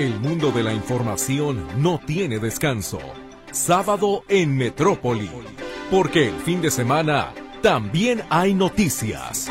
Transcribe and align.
El 0.00 0.18
mundo 0.18 0.50
de 0.50 0.62
la 0.62 0.72
información 0.72 1.66
no 1.76 2.00
tiene 2.00 2.38
descanso. 2.38 3.00
Sábado 3.52 4.24
en 4.30 4.56
Metrópoli. 4.56 5.30
Porque 5.90 6.28
el 6.28 6.36
fin 6.36 6.62
de 6.62 6.70
semana 6.70 7.34
también 7.60 8.22
hay 8.30 8.54
noticias. 8.54 9.50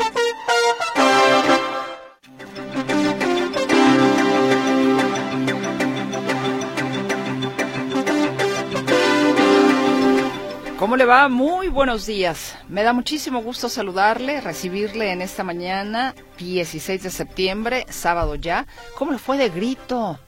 ¿Cómo 10.80 10.96
le 10.96 11.04
va? 11.04 11.28
Muy 11.28 11.68
buenos 11.68 12.06
días. 12.06 12.58
Me 12.68 12.82
da 12.82 12.92
muchísimo 12.92 13.40
gusto 13.40 13.68
saludarle, 13.68 14.40
recibirle 14.40 15.12
en 15.12 15.22
esta 15.22 15.44
mañana, 15.44 16.16
16 16.38 17.04
de 17.04 17.10
septiembre, 17.10 17.86
sábado 17.88 18.34
ya. 18.34 18.66
¿Cómo 18.98 19.12
le 19.12 19.18
fue 19.18 19.38
de 19.38 19.50
grito? 19.50 20.18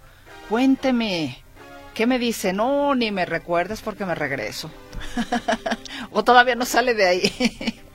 Cuénteme. 0.48 1.38
¿Qué 1.94 2.06
me 2.06 2.18
dice? 2.18 2.52
No, 2.52 2.94
ni 2.94 3.10
me 3.10 3.26
recuerdes 3.26 3.80
porque 3.82 4.06
me 4.06 4.14
regreso. 4.14 4.70
o 6.10 6.24
todavía 6.24 6.54
no 6.54 6.64
sale 6.64 6.94
de 6.94 7.06
ahí. 7.06 7.78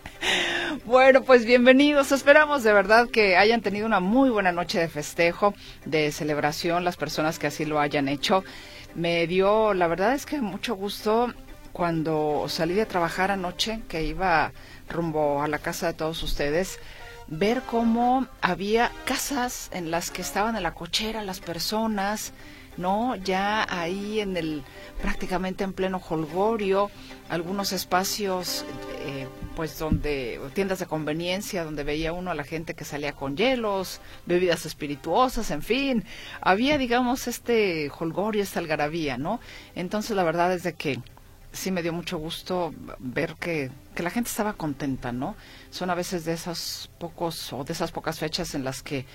Bueno, 0.85 1.23
pues 1.23 1.45
bienvenidos. 1.45 2.11
Esperamos 2.11 2.63
de 2.63 2.73
verdad 2.73 3.09
que 3.09 3.35
hayan 3.35 3.61
tenido 3.61 3.85
una 3.85 3.99
muy 3.99 4.29
buena 4.29 4.51
noche 4.51 4.79
de 4.79 4.87
festejo, 4.87 5.53
de 5.85 6.11
celebración, 6.11 6.85
las 6.85 6.97
personas 6.97 7.39
que 7.39 7.47
así 7.47 7.65
lo 7.65 7.79
hayan 7.79 8.07
hecho. 8.07 8.43
Me 8.95 9.27
dio, 9.27 9.73
la 9.73 9.87
verdad 9.87 10.13
es 10.13 10.25
que 10.25 10.39
mucho 10.39 10.75
gusto 10.75 11.33
cuando 11.73 12.45
salí 12.47 12.73
de 12.73 12.85
trabajar 12.85 13.31
anoche, 13.31 13.81
que 13.87 14.03
iba 14.03 14.51
rumbo 14.89 15.41
a 15.43 15.47
la 15.47 15.59
casa 15.59 15.87
de 15.87 15.93
todos 15.93 16.23
ustedes, 16.23 16.79
ver 17.27 17.61
cómo 17.63 18.27
había 18.41 18.91
casas 19.05 19.69
en 19.73 19.91
las 19.91 20.11
que 20.11 20.21
estaban 20.21 20.55
en 20.55 20.63
la 20.63 20.73
cochera 20.73 21.23
las 21.23 21.39
personas, 21.39 22.33
¿no? 22.77 23.15
Ya 23.15 23.65
ahí 23.69 24.19
en 24.19 24.37
el, 24.37 24.63
prácticamente 25.01 25.63
en 25.63 25.73
pleno 25.73 26.01
holgorio, 26.09 26.89
algunos 27.29 27.73
espacios, 27.73 28.65
eh, 29.05 29.27
pues 29.55 29.77
donde, 29.79 30.39
tiendas 30.53 30.79
de 30.79 30.85
conveniencia, 30.85 31.63
donde 31.63 31.83
veía 31.83 32.13
uno 32.13 32.31
a 32.31 32.35
la 32.35 32.43
gente 32.43 32.75
que 32.75 32.85
salía 32.85 33.13
con 33.13 33.35
hielos, 33.35 33.99
bebidas 34.25 34.65
espirituosas, 34.65 35.51
en 35.51 35.63
fin, 35.63 36.05
había, 36.39 36.77
digamos, 36.77 37.27
este 37.27 37.91
holgorio, 37.97 38.43
esta 38.43 38.59
algarabía, 38.59 39.17
¿no? 39.17 39.39
Entonces 39.75 40.15
la 40.15 40.23
verdad 40.23 40.53
es 40.53 40.63
de 40.63 40.73
que 40.73 40.99
sí 41.57 41.71
me 41.71 41.81
dio 41.81 41.93
mucho 41.93 42.17
gusto 42.17 42.73
ver 42.99 43.35
que, 43.35 43.71
que, 43.95 44.03
la 44.03 44.09
gente 44.09 44.29
estaba 44.29 44.53
contenta, 44.53 45.11
¿no? 45.11 45.35
Son 45.69 45.89
a 45.89 45.95
veces 45.95 46.25
de 46.25 46.33
esos 46.33 46.89
pocos 46.99 47.51
o 47.53 47.63
de 47.63 47.73
esas 47.73 47.91
pocas 47.91 48.19
fechas 48.19 48.55
en 48.55 48.63
las 48.63 48.83
que, 48.83 49.05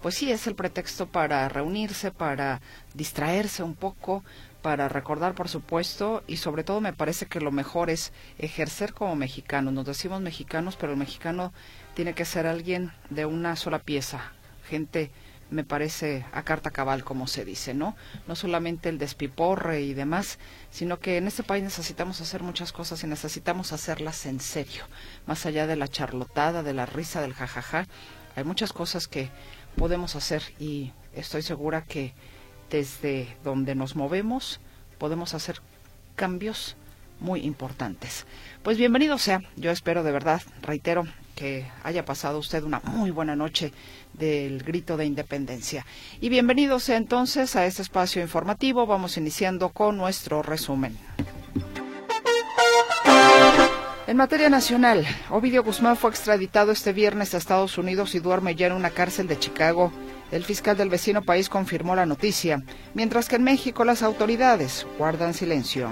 pues 0.00 0.16
sí, 0.16 0.30
es 0.30 0.46
el 0.46 0.54
pretexto 0.54 1.06
para 1.06 1.48
reunirse, 1.48 2.10
para 2.10 2.60
distraerse 2.94 3.62
un 3.62 3.74
poco, 3.74 4.24
para 4.62 4.88
recordar, 4.88 5.34
por 5.34 5.48
supuesto, 5.48 6.22
y 6.26 6.36
sobre 6.36 6.64
todo 6.64 6.80
me 6.80 6.92
parece 6.92 7.26
que 7.26 7.40
lo 7.40 7.50
mejor 7.50 7.90
es 7.90 8.12
ejercer 8.38 8.94
como 8.94 9.16
mexicanos. 9.16 9.72
Nos 9.72 9.86
decimos 9.86 10.20
mexicanos, 10.20 10.76
pero 10.76 10.92
el 10.92 10.98
mexicano 10.98 11.52
tiene 11.94 12.14
que 12.14 12.24
ser 12.24 12.46
alguien 12.46 12.92
de 13.10 13.26
una 13.26 13.56
sola 13.56 13.80
pieza, 13.80 14.32
gente 14.68 15.10
me 15.52 15.64
parece 15.64 16.24
a 16.32 16.42
carta 16.42 16.70
cabal, 16.70 17.04
como 17.04 17.26
se 17.26 17.44
dice, 17.44 17.74
¿no? 17.74 17.94
No 18.26 18.34
solamente 18.34 18.88
el 18.88 18.98
despiporre 18.98 19.82
y 19.82 19.94
demás, 19.94 20.38
sino 20.70 20.98
que 20.98 21.18
en 21.18 21.28
este 21.28 21.42
país 21.42 21.62
necesitamos 21.62 22.20
hacer 22.20 22.42
muchas 22.42 22.72
cosas 22.72 23.04
y 23.04 23.06
necesitamos 23.06 23.72
hacerlas 23.72 24.26
en 24.26 24.40
serio, 24.40 24.84
más 25.26 25.46
allá 25.46 25.66
de 25.66 25.76
la 25.76 25.88
charlotada, 25.88 26.62
de 26.62 26.72
la 26.72 26.86
risa, 26.86 27.20
del 27.20 27.34
jajaja. 27.34 27.86
Hay 28.34 28.44
muchas 28.44 28.72
cosas 28.72 29.08
que 29.08 29.30
podemos 29.76 30.16
hacer 30.16 30.42
y 30.58 30.92
estoy 31.14 31.42
segura 31.42 31.82
que 31.82 32.14
desde 32.70 33.36
donde 33.44 33.74
nos 33.74 33.94
movemos 33.94 34.58
podemos 34.98 35.34
hacer 35.34 35.60
cambios 36.16 36.76
muy 37.20 37.40
importantes. 37.40 38.26
Pues 38.62 38.78
bienvenido 38.78 39.18
sea, 39.18 39.42
yo 39.56 39.70
espero 39.70 40.02
de 40.02 40.12
verdad, 40.12 40.42
reitero, 40.62 41.04
que 41.34 41.66
haya 41.82 42.04
pasado 42.04 42.38
usted 42.38 42.62
una 42.62 42.80
muy 42.84 43.10
buena 43.10 43.36
noche 43.36 43.72
del 44.12 44.62
grito 44.62 44.96
de 44.96 45.06
independencia. 45.06 45.86
Y 46.20 46.28
bienvenidos 46.28 46.88
entonces 46.88 47.56
a 47.56 47.66
este 47.66 47.82
espacio 47.82 48.22
informativo. 48.22 48.86
Vamos 48.86 49.16
iniciando 49.16 49.70
con 49.70 49.96
nuestro 49.96 50.42
resumen. 50.42 50.96
En 54.06 54.16
materia 54.16 54.50
nacional, 54.50 55.06
Ovidio 55.30 55.62
Guzmán 55.62 55.96
fue 55.96 56.10
extraditado 56.10 56.72
este 56.72 56.92
viernes 56.92 57.34
a 57.34 57.38
Estados 57.38 57.78
Unidos 57.78 58.14
y 58.14 58.18
duerme 58.18 58.54
ya 58.54 58.66
en 58.66 58.72
una 58.72 58.90
cárcel 58.90 59.26
de 59.26 59.38
Chicago. 59.38 59.92
El 60.30 60.44
fiscal 60.44 60.76
del 60.76 60.90
vecino 60.90 61.22
país 61.22 61.48
confirmó 61.48 61.94
la 61.94 62.04
noticia, 62.04 62.62
mientras 62.94 63.28
que 63.28 63.36
en 63.36 63.44
México 63.44 63.84
las 63.84 64.02
autoridades 64.02 64.86
guardan 64.98 65.34
silencio. 65.34 65.90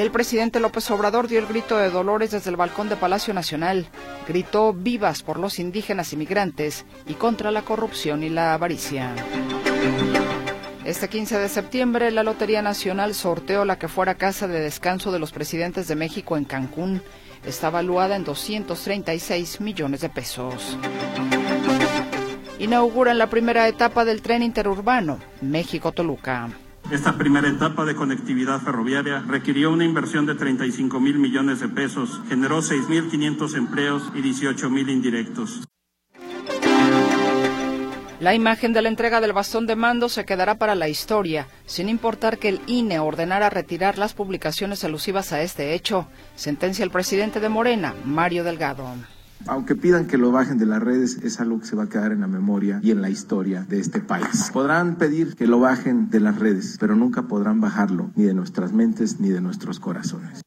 El 0.00 0.10
presidente 0.10 0.60
López 0.60 0.90
Obrador 0.90 1.28
dio 1.28 1.38
el 1.38 1.46
grito 1.46 1.76
de 1.76 1.90
dolores 1.90 2.30
desde 2.30 2.48
el 2.48 2.56
balcón 2.56 2.88
de 2.88 2.96
Palacio 2.96 3.34
Nacional. 3.34 3.86
Gritó 4.26 4.72
vivas 4.72 5.22
por 5.22 5.38
los 5.38 5.58
indígenas 5.58 6.14
inmigrantes 6.14 6.86
y 7.06 7.12
contra 7.12 7.50
la 7.50 7.60
corrupción 7.60 8.22
y 8.22 8.30
la 8.30 8.54
avaricia. 8.54 9.14
Este 10.86 11.08
15 11.08 11.38
de 11.38 11.50
septiembre, 11.50 12.10
la 12.12 12.22
Lotería 12.22 12.62
Nacional 12.62 13.14
sorteó 13.14 13.66
la 13.66 13.78
que 13.78 13.88
fuera 13.88 14.14
casa 14.14 14.48
de 14.48 14.60
descanso 14.60 15.12
de 15.12 15.18
los 15.18 15.32
presidentes 15.32 15.86
de 15.86 15.96
México 15.96 16.38
en 16.38 16.46
Cancún. 16.46 17.02
Está 17.44 17.68
valuada 17.68 18.16
en 18.16 18.24
236 18.24 19.60
millones 19.60 20.00
de 20.00 20.08
pesos. 20.08 20.78
Inauguran 22.58 23.18
la 23.18 23.28
primera 23.28 23.68
etapa 23.68 24.06
del 24.06 24.22
tren 24.22 24.42
interurbano 24.42 25.18
México-Toluca. 25.42 26.48
Esta 26.90 27.16
primera 27.16 27.48
etapa 27.48 27.84
de 27.84 27.94
conectividad 27.94 28.60
ferroviaria 28.60 29.20
requirió 29.20 29.70
una 29.70 29.84
inversión 29.84 30.26
de 30.26 30.34
35 30.34 30.98
mil 30.98 31.20
millones 31.20 31.60
de 31.60 31.68
pesos, 31.68 32.20
generó 32.28 32.58
6.500 32.58 33.56
empleos 33.56 34.02
y 34.12 34.22
18 34.22 34.68
mil 34.70 34.90
indirectos. 34.90 35.68
La 38.18 38.34
imagen 38.34 38.72
de 38.72 38.82
la 38.82 38.88
entrega 38.88 39.20
del 39.20 39.32
bastón 39.32 39.68
de 39.68 39.76
mando 39.76 40.08
se 40.08 40.24
quedará 40.24 40.56
para 40.56 40.74
la 40.74 40.88
historia, 40.88 41.46
sin 41.64 41.88
importar 41.88 42.38
que 42.38 42.48
el 42.48 42.60
INE 42.66 42.98
ordenara 42.98 43.50
retirar 43.50 43.96
las 43.96 44.12
publicaciones 44.12 44.82
alusivas 44.82 45.32
a 45.32 45.42
este 45.42 45.74
hecho, 45.74 46.08
sentencia 46.34 46.84
el 46.84 46.90
presidente 46.90 47.38
de 47.38 47.48
Morena, 47.48 47.94
Mario 48.04 48.42
Delgado. 48.42 48.84
Aunque 49.46 49.74
pidan 49.74 50.06
que 50.06 50.18
lo 50.18 50.30
bajen 50.32 50.58
de 50.58 50.66
las 50.66 50.82
redes, 50.82 51.18
es 51.22 51.40
algo 51.40 51.60
que 51.60 51.66
se 51.66 51.76
va 51.76 51.84
a 51.84 51.88
quedar 51.88 52.12
en 52.12 52.20
la 52.20 52.26
memoria 52.26 52.80
y 52.82 52.90
en 52.90 53.02
la 53.02 53.10
historia 53.10 53.64
de 53.68 53.80
este 53.80 54.00
país. 54.00 54.50
Podrán 54.52 54.96
pedir 54.96 55.34
que 55.34 55.46
lo 55.46 55.60
bajen 55.60 56.10
de 56.10 56.20
las 56.20 56.38
redes, 56.38 56.76
pero 56.78 56.94
nunca 56.94 57.22
podrán 57.22 57.60
bajarlo 57.60 58.10
ni 58.16 58.24
de 58.24 58.34
nuestras 58.34 58.72
mentes 58.72 59.20
ni 59.20 59.30
de 59.30 59.40
nuestros 59.40 59.80
corazones. 59.80 60.42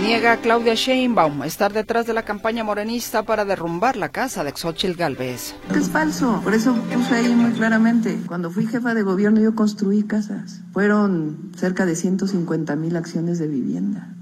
Niega 0.00 0.36
Claudia 0.36 0.74
Sheinbaum 0.74 1.42
estar 1.42 1.72
detrás 1.72 2.06
de 2.06 2.12
la 2.12 2.22
campaña 2.22 2.62
morenista 2.62 3.24
para 3.24 3.44
derrumbar 3.44 3.96
la 3.96 4.10
casa 4.10 4.44
de 4.44 4.52
Xochitl 4.52 4.96
Galvez. 4.96 5.54
Es 5.74 5.90
falso, 5.90 6.40
por 6.44 6.54
eso 6.54 6.76
puse 6.92 7.14
ahí 7.16 7.34
muy 7.34 7.50
claramente. 7.52 8.16
Cuando 8.26 8.50
fui 8.50 8.66
jefa 8.66 8.94
de 8.94 9.02
gobierno 9.02 9.40
yo 9.40 9.56
construí 9.56 10.04
casas. 10.04 10.62
Fueron 10.72 11.50
cerca 11.56 11.86
de 11.86 11.96
150 11.96 12.76
mil 12.76 12.96
acciones 12.96 13.40
de 13.40 13.48
vivienda. 13.48 14.15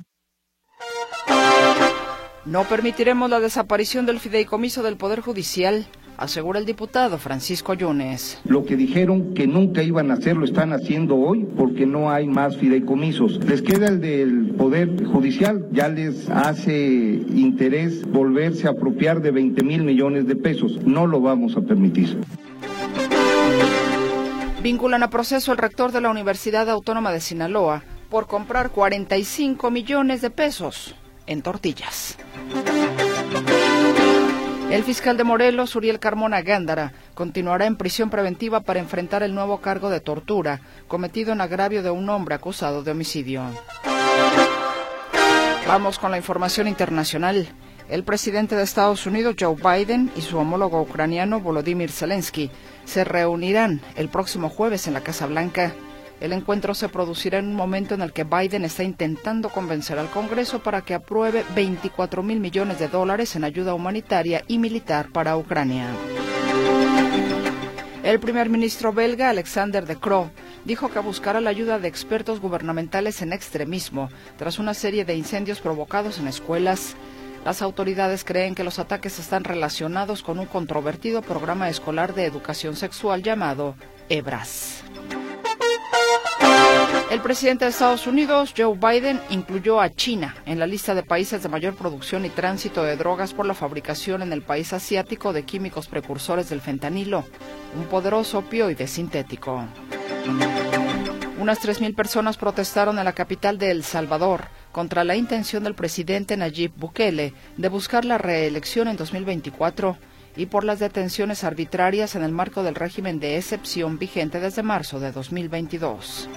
No 2.47 2.65
permitiremos 2.65 3.31
la 3.31 3.41
desaparición 3.41 4.05
del 4.05 4.21
fideicomiso 4.21 4.83
del 4.83 4.99
Poder 4.99 5.21
Judicial, 5.21 5.87
asegura 6.19 6.59
el 6.59 6.67
diputado 6.67 7.17
Francisco 7.17 7.73
Yunes. 7.73 8.39
Lo 8.45 8.67
que 8.67 8.77
dijeron 8.77 9.33
que 9.33 9.47
nunca 9.47 9.83
iban 9.83 10.11
a 10.11 10.15
hacer 10.15 10.37
lo 10.37 10.45
están 10.45 10.75
haciendo 10.75 11.17
hoy 11.17 11.47
porque 11.57 11.87
no 11.87 12.11
hay 12.11 12.27
más 12.27 12.59
fideicomisos. 12.59 13.43
Les 13.47 13.63
queda 13.63 13.87
el 13.87 14.03
del 14.03 14.55
Poder 14.59 15.07
Judicial, 15.07 15.67
ya 15.73 15.89
les 15.89 16.29
hace 16.29 17.23
interés 17.35 18.07
volverse 18.07 18.67
a 18.67 18.73
apropiar 18.73 19.23
de 19.23 19.31
20 19.31 19.63
mil 19.65 19.83
millones 19.83 20.27
de 20.27 20.37
pesos. 20.37 20.85
No 20.85 21.07
lo 21.07 21.23
vamos 21.23 21.57
a 21.57 21.63
permitir. 21.63 22.19
Vinculan 24.63 25.03
a 25.03 25.09
proceso 25.09 25.51
el 25.51 25.59
rector 25.59 25.93
de 25.93 26.03
la 26.03 26.11
Universidad 26.11 26.69
Autónoma 26.69 27.11
de 27.11 27.21
Sinaloa 27.21 27.83
por 28.11 28.27
comprar 28.27 28.69
45 28.69 29.71
millones 29.71 30.21
de 30.21 30.29
pesos 30.29 30.95
en 31.27 31.43
tortillas. 31.43 32.17
El 34.71 34.83
fiscal 34.83 35.17
de 35.17 35.25
Morelos, 35.25 35.77
Uriel 35.77 36.01
Carmona 36.01 36.43
Gándara, 36.43 36.93
continuará 37.15 37.67
en 37.67 37.77
prisión 37.77 38.11
preventiva 38.11 38.61
para 38.61 38.81
enfrentar 38.81 39.23
el 39.23 39.35
nuevo 39.35 39.59
cargo 39.59 39.89
de 39.89 40.01
tortura 40.01 40.61
cometido 40.89 41.33
en 41.33 41.41
agravio 41.41 41.83
de 41.83 41.91
un 41.91 42.09
hombre 42.09 42.35
acusado 42.35 42.83
de 42.83 42.91
homicidio. 42.91 43.43
Vamos 45.67 45.99
con 45.99 46.11
la 46.11 46.17
información 46.17 46.67
internacional. 46.67 47.47
El 47.89 48.03
presidente 48.03 48.57
de 48.57 48.63
Estados 48.63 49.07
Unidos, 49.07 49.37
Joe 49.39 49.55
Biden, 49.55 50.11
y 50.17 50.23
su 50.23 50.39
homólogo 50.39 50.81
ucraniano, 50.81 51.41
Volodymyr 51.41 51.91
Zelensky, 51.91 52.51
se 52.85 53.05
reunirán 53.05 53.81
el 53.95 54.09
próximo 54.09 54.49
jueves 54.49 54.87
en 54.89 54.95
la 54.95 55.03
Casa 55.03 55.27
Blanca. 55.27 55.73
El 56.21 56.33
encuentro 56.33 56.75
se 56.75 56.89
producirá 56.89 57.39
en 57.39 57.49
un 57.49 57.55
momento 57.55 57.95
en 57.95 58.01
el 58.01 58.13
que 58.13 58.25
Biden 58.25 58.65
está 58.65 58.83
intentando 58.83 59.51
convencer 59.51 59.99
al 59.99 60.11
Congreso 60.11 60.63
para 60.63 60.83
que 60.83 60.95
apruebe 60.95 61.45
24 61.55 62.23
mil 62.23 62.41
millones 62.41 62.79
de 62.79 62.89
dólares 62.89 63.37
en 63.37 63.45
ayuda 63.45 63.75
humanitaria 63.75 64.43
y 64.47 64.59
militar 64.59 65.09
para 65.13 65.37
Ucrania. 65.37 65.89
El 68.05 68.21
primer 68.21 68.51
ministro 68.51 68.93
belga, 68.93 69.31
Alexander 69.31 69.87
De 69.87 69.97
Croo, 69.97 70.31
dijo 70.65 70.91
que 70.91 70.99
buscará 70.99 71.41
la 71.41 71.51
ayuda 71.51 71.79
de 71.79 71.89
expertos 71.89 72.39
gubernamentales 72.39 73.23
en 73.23 73.33
extremismo 73.33 74.11
tras 74.37 74.59
una 74.59 74.75
serie 74.75 75.05
de 75.05 75.17
incendios 75.17 75.61
provocados 75.61 76.19
en 76.19 76.29
escuelas. 76.29 76.97
Las 77.47 77.63
autoridades 77.63 78.25
creen 78.25 78.55
que 78.55 78.65
los 78.65 78.79
ataques 78.79 79.19
están 79.19 79.45
relacionados 79.45 80.23
con 80.23 80.39
un 80.39 80.47
controvertido 80.47 81.23
programa 81.23 81.69
escolar 81.69 82.15
de 82.15 82.27
educación 82.27 82.77
sexual 82.77 83.23
llamado 83.23 83.75
EBRAS. 84.09 84.85
El 87.11 87.21
presidente 87.21 87.65
de 87.65 87.71
Estados 87.71 88.07
Unidos, 88.07 88.53
Joe 88.57 88.77
Biden, 88.77 89.21
incluyó 89.31 89.81
a 89.81 89.89
China 89.89 90.35
en 90.47 90.59
la 90.59 90.67
lista 90.67 90.95
de 90.95 91.05
países 91.05 91.43
de 91.43 91.49
mayor 91.49 91.75
producción 91.75 92.25
y 92.25 92.29
tránsito 92.29 92.83
de 92.83 92.97
drogas 92.97 93.33
por 93.33 93.47
la 93.47 93.55
fabricación 93.55 94.23
en 94.23 94.33
el 94.33 94.43
país 94.43 94.73
asiático 94.73 95.33
de 95.33 95.45
químicos 95.45 95.87
precursores 95.87 96.51
del 96.51 96.61
fentanilo, 96.61 97.25
un 97.79 97.85
poderoso 97.85 98.39
opioide 98.39 98.89
sintético. 98.89 99.65
Unas 101.39 101.61
3.000 101.61 101.95
personas 101.95 102.37
protestaron 102.37 102.99
en 102.99 103.05
la 103.05 103.13
capital 103.13 103.59
de 103.59 103.71
El 103.71 103.85
Salvador 103.85 104.49
contra 104.73 105.05
la 105.05 105.15
intención 105.15 105.63
del 105.63 105.75
presidente 105.75 106.37
Nayib 106.37 106.73
Bukele 106.77 107.33
de 107.57 107.69
buscar 107.69 108.05
la 108.05 108.19
reelección 108.19 108.89
en 108.89 108.97
2024 108.97 109.97
y 110.37 110.47
por 110.47 110.65
las 110.65 110.79
detenciones 110.79 111.45
arbitrarias 111.45 112.15
en 112.15 112.25
el 112.25 112.33
marco 112.33 112.63
del 112.63 112.75
régimen 112.75 113.21
de 113.21 113.37
excepción 113.37 113.99
vigente 113.99 114.41
desde 114.41 114.63
marzo 114.63 115.01
de 115.01 115.13
2022. 115.13 116.29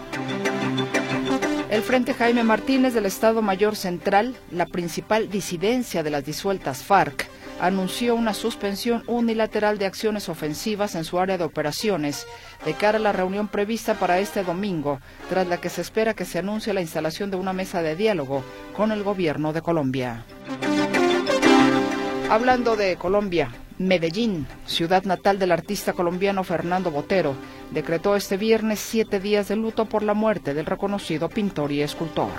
El 1.69 1.81
Frente 1.81 2.13
Jaime 2.13 2.43
Martínez 2.43 2.93
del 2.93 3.05
Estado 3.05 3.41
Mayor 3.41 3.75
Central, 3.75 4.35
la 4.51 4.65
principal 4.65 5.29
disidencia 5.29 6.01
de 6.01 6.09
las 6.09 6.25
disueltas 6.25 6.83
FARC, 6.83 7.27
anunció 7.59 8.15
una 8.15 8.33
suspensión 8.33 9.03
unilateral 9.07 9.77
de 9.77 9.85
acciones 9.85 10.29
ofensivas 10.29 10.95
en 10.95 11.03
su 11.03 11.19
área 11.19 11.37
de 11.37 11.43
operaciones 11.43 12.27
de 12.65 12.73
cara 12.73 12.99
a 12.99 13.01
la 13.01 13.11
reunión 13.11 13.47
prevista 13.47 13.95
para 13.95 14.19
este 14.19 14.43
domingo, 14.43 14.99
tras 15.29 15.47
la 15.47 15.57
que 15.57 15.69
se 15.69 15.81
espera 15.81 16.13
que 16.13 16.25
se 16.25 16.39
anuncie 16.39 16.73
la 16.73 16.81
instalación 16.81 17.31
de 17.31 17.37
una 17.37 17.53
mesa 17.53 17.81
de 17.81 17.95
diálogo 17.95 18.43
con 18.75 18.91
el 18.91 19.03
gobierno 19.03 19.53
de 19.53 19.61
Colombia. 19.61 20.23
Hablando 22.29 22.75
de 22.75 22.95
Colombia, 22.97 23.49
Medellín, 23.77 24.47
ciudad 24.65 25.03
natal 25.03 25.39
del 25.39 25.51
artista 25.51 25.93
colombiano 25.93 26.43
Fernando 26.43 26.91
Botero, 26.91 27.35
decretó 27.71 28.15
este 28.15 28.37
viernes 28.37 28.79
siete 28.79 29.19
días 29.19 29.47
de 29.47 29.55
luto 29.55 29.85
por 29.85 30.03
la 30.03 30.13
muerte 30.13 30.53
del 30.53 30.65
reconocido 30.65 31.29
pintor 31.29 31.71
y 31.71 31.81
escultor. 31.81 32.31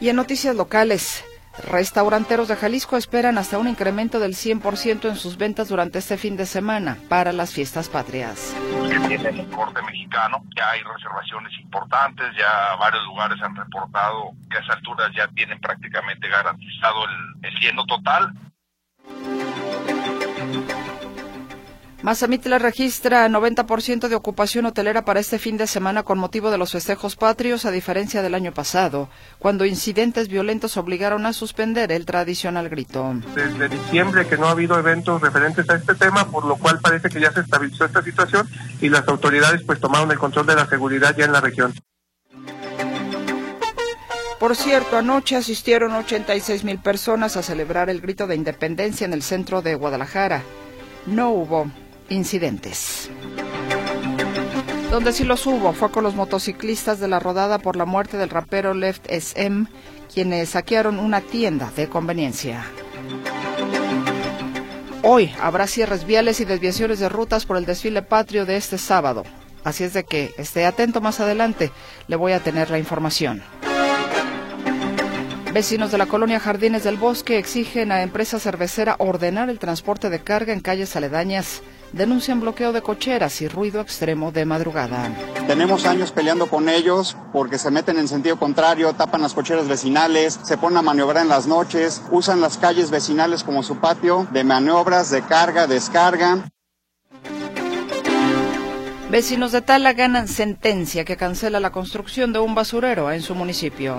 Y 0.00 0.08
en 0.08 0.16
noticias 0.16 0.56
locales, 0.56 1.24
Restauranteros 1.68 2.48
de 2.48 2.56
Jalisco 2.56 2.96
esperan 2.96 3.36
hasta 3.36 3.58
un 3.58 3.68
incremento 3.68 4.18
del 4.18 4.32
100% 4.32 5.08
en 5.08 5.16
sus 5.16 5.36
ventas 5.36 5.68
durante 5.68 5.98
este 5.98 6.16
fin 6.16 6.36
de 6.36 6.46
semana 6.46 6.96
para 7.08 7.32
las 7.32 7.52
fiestas 7.52 7.88
patrias. 7.88 8.54
Tiene 9.08 9.28
el 9.28 9.46
corte 9.50 9.82
mexicano, 9.82 10.42
ya 10.56 10.70
hay 10.70 10.82
reservaciones 10.82 11.52
importantes, 11.60 12.26
ya 12.38 12.76
varios 12.76 13.04
lugares 13.04 13.42
han 13.42 13.54
reportado 13.54 14.30
que 14.48 14.58
a 14.58 14.60
esas 14.60 14.76
alturas 14.76 15.10
ya 15.14 15.26
tienen 15.28 15.60
prácticamente 15.60 16.28
garantizado 16.28 17.04
el, 17.04 17.46
el 17.46 17.60
lleno 17.60 17.84
total. 17.84 18.32
Mazamitla 22.02 22.58
registra 22.58 23.28
90% 23.28 24.08
de 24.08 24.14
ocupación 24.14 24.64
hotelera 24.64 25.04
para 25.04 25.20
este 25.20 25.38
fin 25.38 25.58
de 25.58 25.66
semana 25.66 26.02
con 26.02 26.18
motivo 26.18 26.50
de 26.50 26.56
los 26.56 26.72
festejos 26.72 27.14
patrios, 27.14 27.66
a 27.66 27.70
diferencia 27.70 28.22
del 28.22 28.34
año 28.34 28.54
pasado, 28.54 29.10
cuando 29.38 29.66
incidentes 29.66 30.28
violentos 30.28 30.78
obligaron 30.78 31.26
a 31.26 31.34
suspender 31.34 31.92
el 31.92 32.06
tradicional 32.06 32.70
grito. 32.70 33.16
Desde 33.34 33.68
diciembre 33.68 34.26
que 34.26 34.38
no 34.38 34.46
ha 34.46 34.52
habido 34.52 34.78
eventos 34.78 35.20
referentes 35.20 35.68
a 35.68 35.74
este 35.74 35.94
tema, 35.94 36.24
por 36.30 36.46
lo 36.46 36.56
cual 36.56 36.78
parece 36.80 37.10
que 37.10 37.20
ya 37.20 37.32
se 37.32 37.40
estabilizó 37.40 37.84
esta 37.84 38.02
situación 38.02 38.48
y 38.80 38.88
las 38.88 39.06
autoridades 39.06 39.62
pues 39.64 39.78
tomaron 39.78 40.10
el 40.10 40.18
control 40.18 40.46
de 40.46 40.56
la 40.56 40.66
seguridad 40.66 41.14
ya 41.14 41.26
en 41.26 41.32
la 41.32 41.42
región. 41.42 41.74
Por 44.50 44.56
cierto, 44.56 44.96
anoche 44.96 45.36
asistieron 45.36 45.92
86 45.92 46.64
mil 46.64 46.80
personas 46.80 47.36
a 47.36 47.42
celebrar 47.44 47.88
el 47.88 48.00
grito 48.00 48.26
de 48.26 48.34
independencia 48.34 49.04
en 49.04 49.12
el 49.12 49.22
centro 49.22 49.62
de 49.62 49.76
Guadalajara. 49.76 50.42
No 51.06 51.30
hubo 51.30 51.70
incidentes. 52.08 53.08
Donde 54.90 55.12
sí 55.12 55.22
los 55.22 55.46
hubo 55.46 55.72
fue 55.72 55.92
con 55.92 56.02
los 56.02 56.16
motociclistas 56.16 56.98
de 56.98 57.06
la 57.06 57.20
rodada 57.20 57.60
por 57.60 57.76
la 57.76 57.84
muerte 57.84 58.16
del 58.16 58.28
rapero 58.28 58.74
Left 58.74 59.06
SM, 59.08 59.68
quienes 60.12 60.48
saquearon 60.48 60.98
una 60.98 61.20
tienda 61.20 61.70
de 61.76 61.88
conveniencia. 61.88 62.64
Hoy 65.04 65.32
habrá 65.40 65.68
cierres 65.68 66.04
viales 66.04 66.40
y 66.40 66.44
desviaciones 66.44 66.98
de 66.98 67.08
rutas 67.08 67.46
por 67.46 67.56
el 67.56 67.66
desfile 67.66 68.02
patrio 68.02 68.46
de 68.46 68.56
este 68.56 68.78
sábado. 68.78 69.22
Así 69.62 69.84
es 69.84 69.92
de 69.92 70.02
que 70.02 70.34
esté 70.38 70.66
atento 70.66 71.00
más 71.00 71.20
adelante, 71.20 71.70
le 72.08 72.16
voy 72.16 72.32
a 72.32 72.40
tener 72.40 72.68
la 72.68 72.80
información. 72.80 73.44
Vecinos 75.52 75.90
de 75.90 75.98
la 75.98 76.06
colonia 76.06 76.38
Jardines 76.38 76.84
del 76.84 76.96
Bosque 76.96 77.36
exigen 77.36 77.90
a 77.90 78.02
empresa 78.02 78.38
cervecera 78.38 78.94
ordenar 79.00 79.50
el 79.50 79.58
transporte 79.58 80.08
de 80.08 80.20
carga 80.20 80.52
en 80.52 80.60
calles 80.60 80.94
aledañas. 80.94 81.60
Denuncian 81.92 82.40
bloqueo 82.40 82.72
de 82.72 82.82
cocheras 82.82 83.40
y 83.40 83.48
ruido 83.48 83.80
extremo 83.80 84.30
de 84.30 84.44
madrugada. 84.44 85.10
Tenemos 85.48 85.86
años 85.86 86.12
peleando 86.12 86.46
con 86.46 86.68
ellos 86.68 87.16
porque 87.32 87.58
se 87.58 87.72
meten 87.72 87.98
en 87.98 88.06
sentido 88.06 88.38
contrario, 88.38 88.92
tapan 88.92 89.22
las 89.22 89.34
cocheras 89.34 89.66
vecinales, 89.66 90.38
se 90.40 90.56
ponen 90.56 90.78
a 90.78 90.82
maniobrar 90.82 91.24
en 91.24 91.28
las 91.28 91.48
noches, 91.48 92.00
usan 92.12 92.40
las 92.40 92.56
calles 92.56 92.92
vecinales 92.92 93.42
como 93.42 93.64
su 93.64 93.78
patio 93.78 94.28
de 94.30 94.44
maniobras, 94.44 95.10
de 95.10 95.22
carga, 95.22 95.66
descarga. 95.66 96.48
Vecinos 99.10 99.50
de 99.50 99.62
Tala 99.62 99.94
ganan 99.94 100.28
sentencia 100.28 101.04
que 101.04 101.16
cancela 101.16 101.58
la 101.58 101.72
construcción 101.72 102.32
de 102.32 102.38
un 102.38 102.54
basurero 102.54 103.10
en 103.10 103.22
su 103.22 103.34
municipio. 103.34 103.96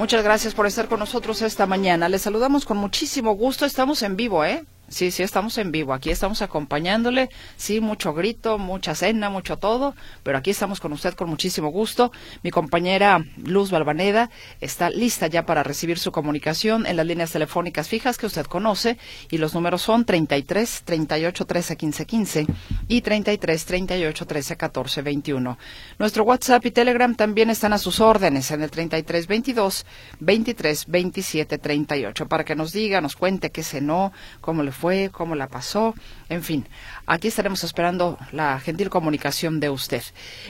Muchas 0.00 0.24
gracias 0.24 0.54
por 0.54 0.66
estar 0.66 0.88
con 0.88 0.98
nosotros 0.98 1.42
esta 1.42 1.66
mañana. 1.66 2.08
Les 2.08 2.22
saludamos 2.22 2.64
con 2.64 2.78
muchísimo 2.78 3.32
gusto. 3.32 3.66
Estamos 3.66 4.02
en 4.02 4.16
vivo, 4.16 4.46
¿eh? 4.46 4.64
Sí, 4.90 5.12
sí, 5.12 5.22
estamos 5.22 5.56
en 5.58 5.70
vivo. 5.70 5.94
Aquí 5.94 6.10
estamos 6.10 6.42
acompañándole. 6.42 7.30
Sí, 7.56 7.80
mucho 7.80 8.12
grito, 8.12 8.58
mucha 8.58 8.96
cena, 8.96 9.30
mucho 9.30 9.56
todo. 9.56 9.94
Pero 10.24 10.36
aquí 10.36 10.50
estamos 10.50 10.80
con 10.80 10.92
usted 10.92 11.14
con 11.14 11.30
muchísimo 11.30 11.68
gusto. 11.68 12.10
Mi 12.42 12.50
compañera 12.50 13.24
Luz 13.36 13.70
Balvaneda 13.70 14.30
está 14.60 14.90
lista 14.90 15.28
ya 15.28 15.46
para 15.46 15.62
recibir 15.62 16.00
su 16.00 16.10
comunicación 16.10 16.86
en 16.86 16.96
las 16.96 17.06
líneas 17.06 17.30
telefónicas 17.30 17.88
fijas 17.88 18.18
que 18.18 18.26
usted 18.26 18.46
conoce. 18.46 18.98
Y 19.30 19.38
los 19.38 19.54
números 19.54 19.80
son 19.80 20.04
33 20.04 20.82
38 20.84 21.46
13 21.46 21.76
15 21.76 22.06
15 22.06 22.46
y 22.88 23.00
33 23.00 23.64
38 23.64 24.26
13 24.26 24.56
14 24.56 25.02
21. 25.02 25.58
Nuestro 26.00 26.24
WhatsApp 26.24 26.66
y 26.66 26.72
Telegram 26.72 27.14
también 27.14 27.48
están 27.50 27.72
a 27.72 27.78
sus 27.78 28.00
órdenes 28.00 28.50
en 28.50 28.62
el 28.62 28.72
33 28.72 29.28
22 29.28 29.86
23 30.18 30.86
27 30.88 31.58
38 31.58 32.26
para 32.26 32.44
que 32.44 32.56
nos 32.56 32.72
diga, 32.72 33.00
nos 33.00 33.14
cuente 33.14 33.50
qué 33.50 33.62
cenó, 33.62 34.12
cómo 34.40 34.64
le 34.64 34.72
fue, 34.72 34.79
cómo 35.12 35.34
la 35.34 35.48
pasó, 35.48 35.94
en 36.28 36.42
fin, 36.42 36.66
aquí 37.06 37.28
estaremos 37.28 37.62
esperando 37.64 38.18
la 38.32 38.58
gentil 38.60 38.88
comunicación 38.88 39.60
de 39.60 39.68
usted. 39.68 40.02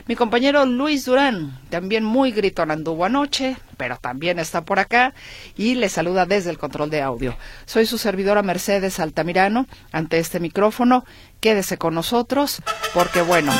Mi 0.07 0.15
compañero 0.15 0.65
Luis 0.67 1.05
Durán, 1.05 1.59
también 1.69 2.05
muy 2.05 2.31
gritón 2.31 2.71
anduvo 2.71 3.05
anoche, 3.05 3.57
pero 3.77 3.97
también 3.97 4.39
está 4.39 4.65
por 4.65 4.79
acá 4.79 5.15
y 5.57 5.75
le 5.75 5.89
saluda 5.89 6.27
desde 6.27 6.51
el 6.51 6.59
control 6.59 6.91
de 6.91 7.03
audio. 7.03 7.37
Soy 7.67 7.87
su 7.87 7.99
servidora 7.99 8.43
Mercedes 8.43 9.01
Altamirano 9.01 9.67
ante 9.91 10.19
este 10.19 10.39
micrófono. 10.39 11.05
Quédese 11.41 11.77
con 11.77 11.95
nosotros 11.95 12.63
porque 12.95 13.23
bueno, 13.23 13.53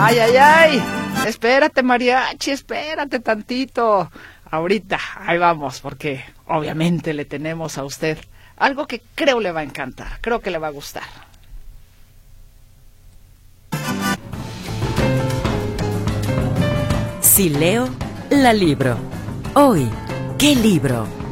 ay, 0.00 0.18
ay, 0.18 0.36
ay, 0.36 0.82
espérate 1.26 1.82
mariachi, 1.82 2.50
espérate 2.50 3.20
tantito. 3.20 4.10
Ahorita, 4.50 4.98
ahí 5.16 5.38
vamos, 5.38 5.80
porque 5.80 6.24
obviamente 6.46 7.12
le 7.14 7.24
tenemos 7.24 7.78
a 7.78 7.84
usted 7.84 8.18
algo 8.56 8.86
que 8.86 9.02
creo 9.14 9.40
le 9.40 9.52
va 9.52 9.60
a 9.60 9.64
encantar, 9.64 10.18
creo 10.20 10.40
que 10.40 10.50
le 10.50 10.58
va 10.58 10.68
a 10.68 10.70
gustar. 10.70 11.04
Si 17.20 17.50
leo, 17.50 17.88
la 18.30 18.52
libro. 18.52 18.96
Hoy, 19.54 19.88
¿qué 20.38 20.54
libro? 20.54 21.25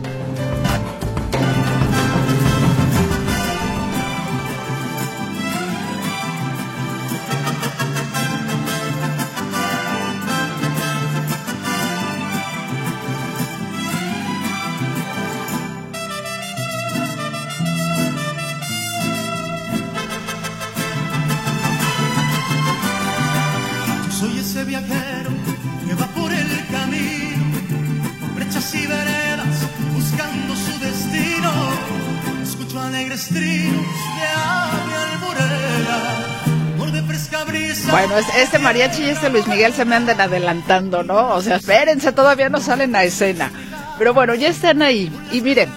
Mariachi 38.64 39.02
y 39.02 39.10
este 39.10 39.28
Luis 39.28 39.46
Miguel 39.46 39.74
se 39.74 39.84
me 39.84 39.94
andan 39.94 40.18
adelantando, 40.18 41.02
¿no? 41.02 41.34
O 41.34 41.42
sea, 41.42 41.56
espérense, 41.56 42.12
todavía 42.12 42.48
no 42.48 42.60
salen 42.60 42.96
a 42.96 43.04
escena. 43.04 43.52
Pero 43.98 44.14
bueno, 44.14 44.34
ya 44.34 44.48
están 44.48 44.80
ahí. 44.80 45.12
Y 45.32 45.42
miren, 45.42 45.68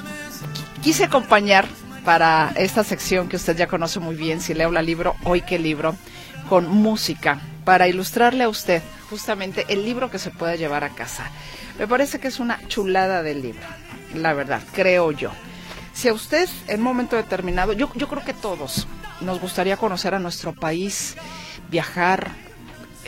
quise 0.82 1.04
acompañar 1.04 1.68
para 2.06 2.54
esta 2.56 2.86
sección 2.86 3.28
que 3.28 3.36
usted 3.36 3.58
ya 3.58 3.68
conoce 3.68 4.00
muy 4.00 4.16
bien, 4.16 4.40
si 4.40 4.54
leo 4.54 4.72
la 4.72 4.82
libro, 4.82 5.18
hoy 5.26 5.42
qué 5.42 5.60
libro, 5.60 5.98
con 6.48 6.70
música, 6.70 7.42
para 7.66 7.90
ilustrarle 7.90 8.46
a 8.46 8.50
usted 8.50 8.82
justamente 9.10 9.66
el 9.68 9.84
libro 9.84 10.10
que 10.10 10.18
se 10.18 10.32
puede 10.32 10.58
llevar 10.58 10.86
a 10.86 10.96
casa. 10.96 11.30
Me 11.78 11.88
parece 11.90 12.20
que 12.20 12.30
es 12.30 12.40
una 12.40 12.66
chulada 12.70 13.22
del 13.22 13.42
libro, 13.42 13.68
la 14.16 14.32
verdad, 14.32 14.62
creo 14.74 15.12
yo. 15.12 15.32
Si 15.92 16.08
a 16.08 16.14
usted 16.14 16.48
en 16.68 16.80
un 16.80 16.86
momento 16.86 17.18
determinado, 17.18 17.74
yo, 17.74 17.92
yo 17.96 18.08
creo 18.08 18.24
que 18.24 18.34
todos 18.34 18.88
nos 19.20 19.42
gustaría 19.42 19.76
conocer 19.76 20.16
a 20.16 20.20
nuestro 20.20 20.54
país, 20.54 21.18
viajar, 21.70 22.47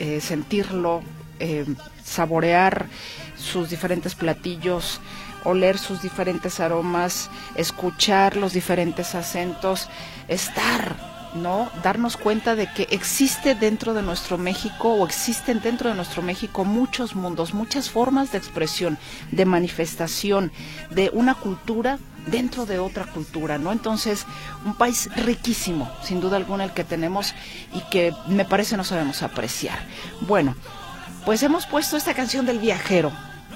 eh, 0.00 0.20
sentirlo, 0.20 1.02
eh, 1.38 1.66
saborear 2.02 2.86
sus 3.36 3.68
diferentes 3.70 4.14
platillos, 4.14 5.00
oler 5.44 5.78
sus 5.78 6.02
diferentes 6.02 6.58
aromas, 6.58 7.30
escuchar 7.54 8.36
los 8.36 8.52
diferentes 8.54 9.14
acentos, 9.14 9.88
estar, 10.26 10.96
¿no? 11.34 11.70
Darnos 11.82 12.16
cuenta 12.16 12.54
de 12.54 12.72
que 12.72 12.86
existe 12.90 13.54
dentro 13.54 13.94
de 13.94 14.02
nuestro 14.02 14.38
México 14.38 14.92
o 14.92 15.06
existen 15.06 15.60
dentro 15.60 15.90
de 15.90 15.96
nuestro 15.96 16.22
México 16.22 16.64
muchos 16.64 17.14
mundos, 17.14 17.54
muchas 17.54 17.90
formas 17.90 18.32
de 18.32 18.38
expresión, 18.38 18.98
de 19.30 19.44
manifestación, 19.44 20.52
de 20.90 21.10
una 21.12 21.34
cultura 21.34 21.98
dentro 22.26 22.66
de 22.66 22.78
otra 22.78 23.06
cultura, 23.06 23.58
¿no? 23.58 23.72
Entonces, 23.72 24.26
un 24.64 24.74
país 24.74 25.08
riquísimo, 25.16 25.90
sin 26.02 26.20
duda 26.20 26.36
alguna 26.36 26.64
el 26.64 26.72
que 26.72 26.84
tenemos 26.84 27.34
y 27.72 27.80
que 27.90 28.12
me 28.28 28.44
parece 28.44 28.76
no 28.76 28.84
sabemos 28.84 29.22
apreciar. 29.22 29.78
Bueno, 30.22 30.54
pues 31.24 31.42
hemos 31.42 31.66
puesto 31.66 31.96
esta 31.96 32.14
canción 32.14 32.46
del 32.46 32.58
viajero 32.58 33.12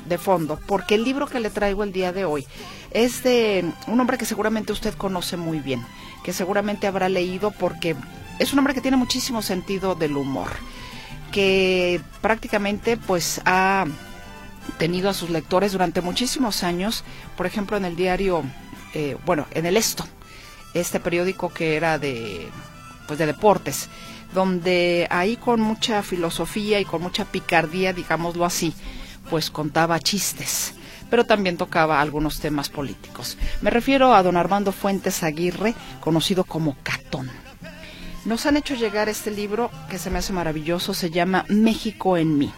de 0.06 0.18
fondo, 0.18 0.58
porque 0.66 0.94
el 0.94 1.04
libro 1.04 1.26
que 1.26 1.40
le 1.40 1.50
traigo 1.50 1.82
el 1.82 1.92
día 1.92 2.12
de 2.12 2.24
hoy 2.24 2.46
es 2.90 3.22
de 3.22 3.64
un 3.86 4.00
hombre 4.00 4.18
que 4.18 4.26
seguramente 4.26 4.72
usted 4.72 4.94
conoce 4.94 5.36
muy 5.36 5.60
bien, 5.60 5.84
que 6.24 6.32
seguramente 6.32 6.88
habrá 6.88 7.08
leído 7.08 7.52
porque 7.52 7.94
es 8.40 8.52
un 8.52 8.58
hombre 8.58 8.74
que 8.74 8.80
tiene 8.80 8.96
muchísimo 8.96 9.42
sentido 9.42 9.94
del 9.94 10.16
humor, 10.16 10.50
que 11.30 12.00
prácticamente 12.20 12.96
pues 12.96 13.40
ha 13.44 13.84
tenido 14.78 15.10
a 15.10 15.14
sus 15.14 15.30
lectores 15.30 15.72
durante 15.72 16.00
muchísimos 16.00 16.64
años, 16.64 17.04
por 17.36 17.46
ejemplo 17.46 17.76
en 17.76 17.84
el 17.84 17.94
diario, 17.94 18.42
eh, 18.94 19.16
bueno, 19.26 19.46
en 19.52 19.66
el 19.66 19.76
Esto, 19.76 20.08
este 20.72 20.98
periódico 20.98 21.52
que 21.52 21.76
era 21.76 21.98
de, 21.98 22.48
pues 23.06 23.18
de 23.18 23.26
deportes, 23.26 23.88
donde 24.32 25.06
ahí 25.10 25.36
con 25.36 25.60
mucha 25.60 26.02
filosofía 26.02 26.80
y 26.80 26.84
con 26.84 27.02
mucha 27.02 27.26
picardía, 27.26 27.92
digámoslo 27.92 28.44
así, 28.46 28.74
pues 29.30 29.50
contaba 29.50 30.00
chistes, 30.00 30.74
pero 31.14 31.26
también 31.26 31.56
tocaba 31.56 32.00
algunos 32.00 32.40
temas 32.40 32.68
políticos. 32.68 33.38
Me 33.60 33.70
refiero 33.70 34.16
a 34.16 34.22
don 34.24 34.36
Armando 34.36 34.72
Fuentes 34.72 35.22
Aguirre, 35.22 35.72
conocido 36.00 36.42
como 36.42 36.74
Catón. 36.82 37.30
Nos 38.24 38.46
han 38.46 38.56
hecho 38.56 38.74
llegar 38.74 39.08
este 39.08 39.30
libro 39.30 39.70
que 39.88 40.00
se 40.00 40.10
me 40.10 40.18
hace 40.18 40.32
maravilloso, 40.32 40.92
se 40.92 41.10
llama 41.10 41.44
México 41.48 42.16
en 42.16 42.36
mí. 42.36 42.52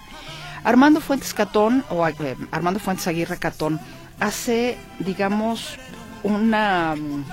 Armando 0.64 1.02
Fuentes 1.02 1.34
Catón, 1.34 1.84
o 1.90 2.08
eh, 2.08 2.14
Armando 2.50 2.80
Fuentes 2.80 3.06
Aguirre 3.06 3.36
Catón, 3.36 3.78
hace, 4.20 4.78
digamos, 5.00 5.76
una, 6.22 6.94
mm, 6.96 7.24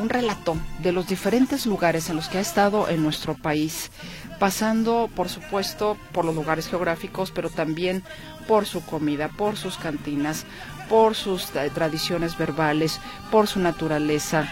un 0.00 0.08
relato 0.08 0.56
de 0.78 0.92
los 0.92 1.08
diferentes 1.08 1.66
lugares 1.66 2.08
en 2.08 2.14
los 2.14 2.28
que 2.28 2.38
ha 2.38 2.40
estado 2.40 2.88
en 2.88 3.02
nuestro 3.02 3.34
país, 3.34 3.90
pasando, 4.38 5.10
por 5.16 5.28
supuesto, 5.28 5.96
por 6.12 6.24
los 6.24 6.36
lugares 6.36 6.68
geográficos, 6.68 7.32
pero 7.32 7.50
también 7.50 8.04
por 8.48 8.66
su 8.66 8.84
comida, 8.84 9.28
por 9.28 9.56
sus 9.56 9.76
cantinas, 9.76 10.44
por 10.88 11.14
sus 11.14 11.54
eh, 11.54 11.70
tradiciones 11.72 12.36
verbales, 12.36 12.98
por 13.30 13.46
su 13.46 13.60
naturaleza, 13.60 14.48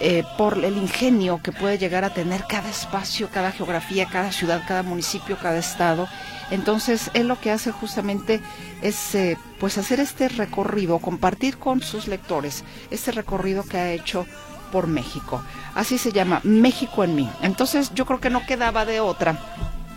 eh, 0.00 0.24
por 0.38 0.64
el 0.64 0.78
ingenio 0.78 1.40
que 1.42 1.52
puede 1.52 1.76
llegar 1.76 2.04
a 2.04 2.14
tener 2.14 2.44
cada 2.48 2.70
espacio, 2.70 3.28
cada 3.28 3.52
geografía, 3.52 4.06
cada 4.06 4.32
ciudad, 4.32 4.62
cada 4.66 4.82
municipio, 4.82 5.36
cada 5.36 5.58
estado. 5.58 6.08
Entonces, 6.50 7.10
él 7.12 7.28
lo 7.28 7.38
que 7.38 7.50
hace 7.50 7.72
justamente 7.72 8.40
es 8.80 9.14
eh, 9.14 9.36
pues 9.58 9.76
hacer 9.76 10.00
este 10.00 10.28
recorrido, 10.28 10.98
compartir 11.00 11.58
con 11.58 11.82
sus 11.82 12.08
lectores 12.08 12.64
este 12.90 13.12
recorrido 13.12 13.62
que 13.64 13.76
ha 13.76 13.92
hecho 13.92 14.26
por 14.72 14.86
México. 14.86 15.42
Así 15.74 15.98
se 15.98 16.12
llama, 16.12 16.40
México 16.44 17.04
en 17.04 17.16
mí. 17.16 17.28
Entonces, 17.42 17.92
yo 17.94 18.06
creo 18.06 18.20
que 18.20 18.30
no 18.30 18.46
quedaba 18.46 18.86
de 18.86 19.00
otra 19.00 19.38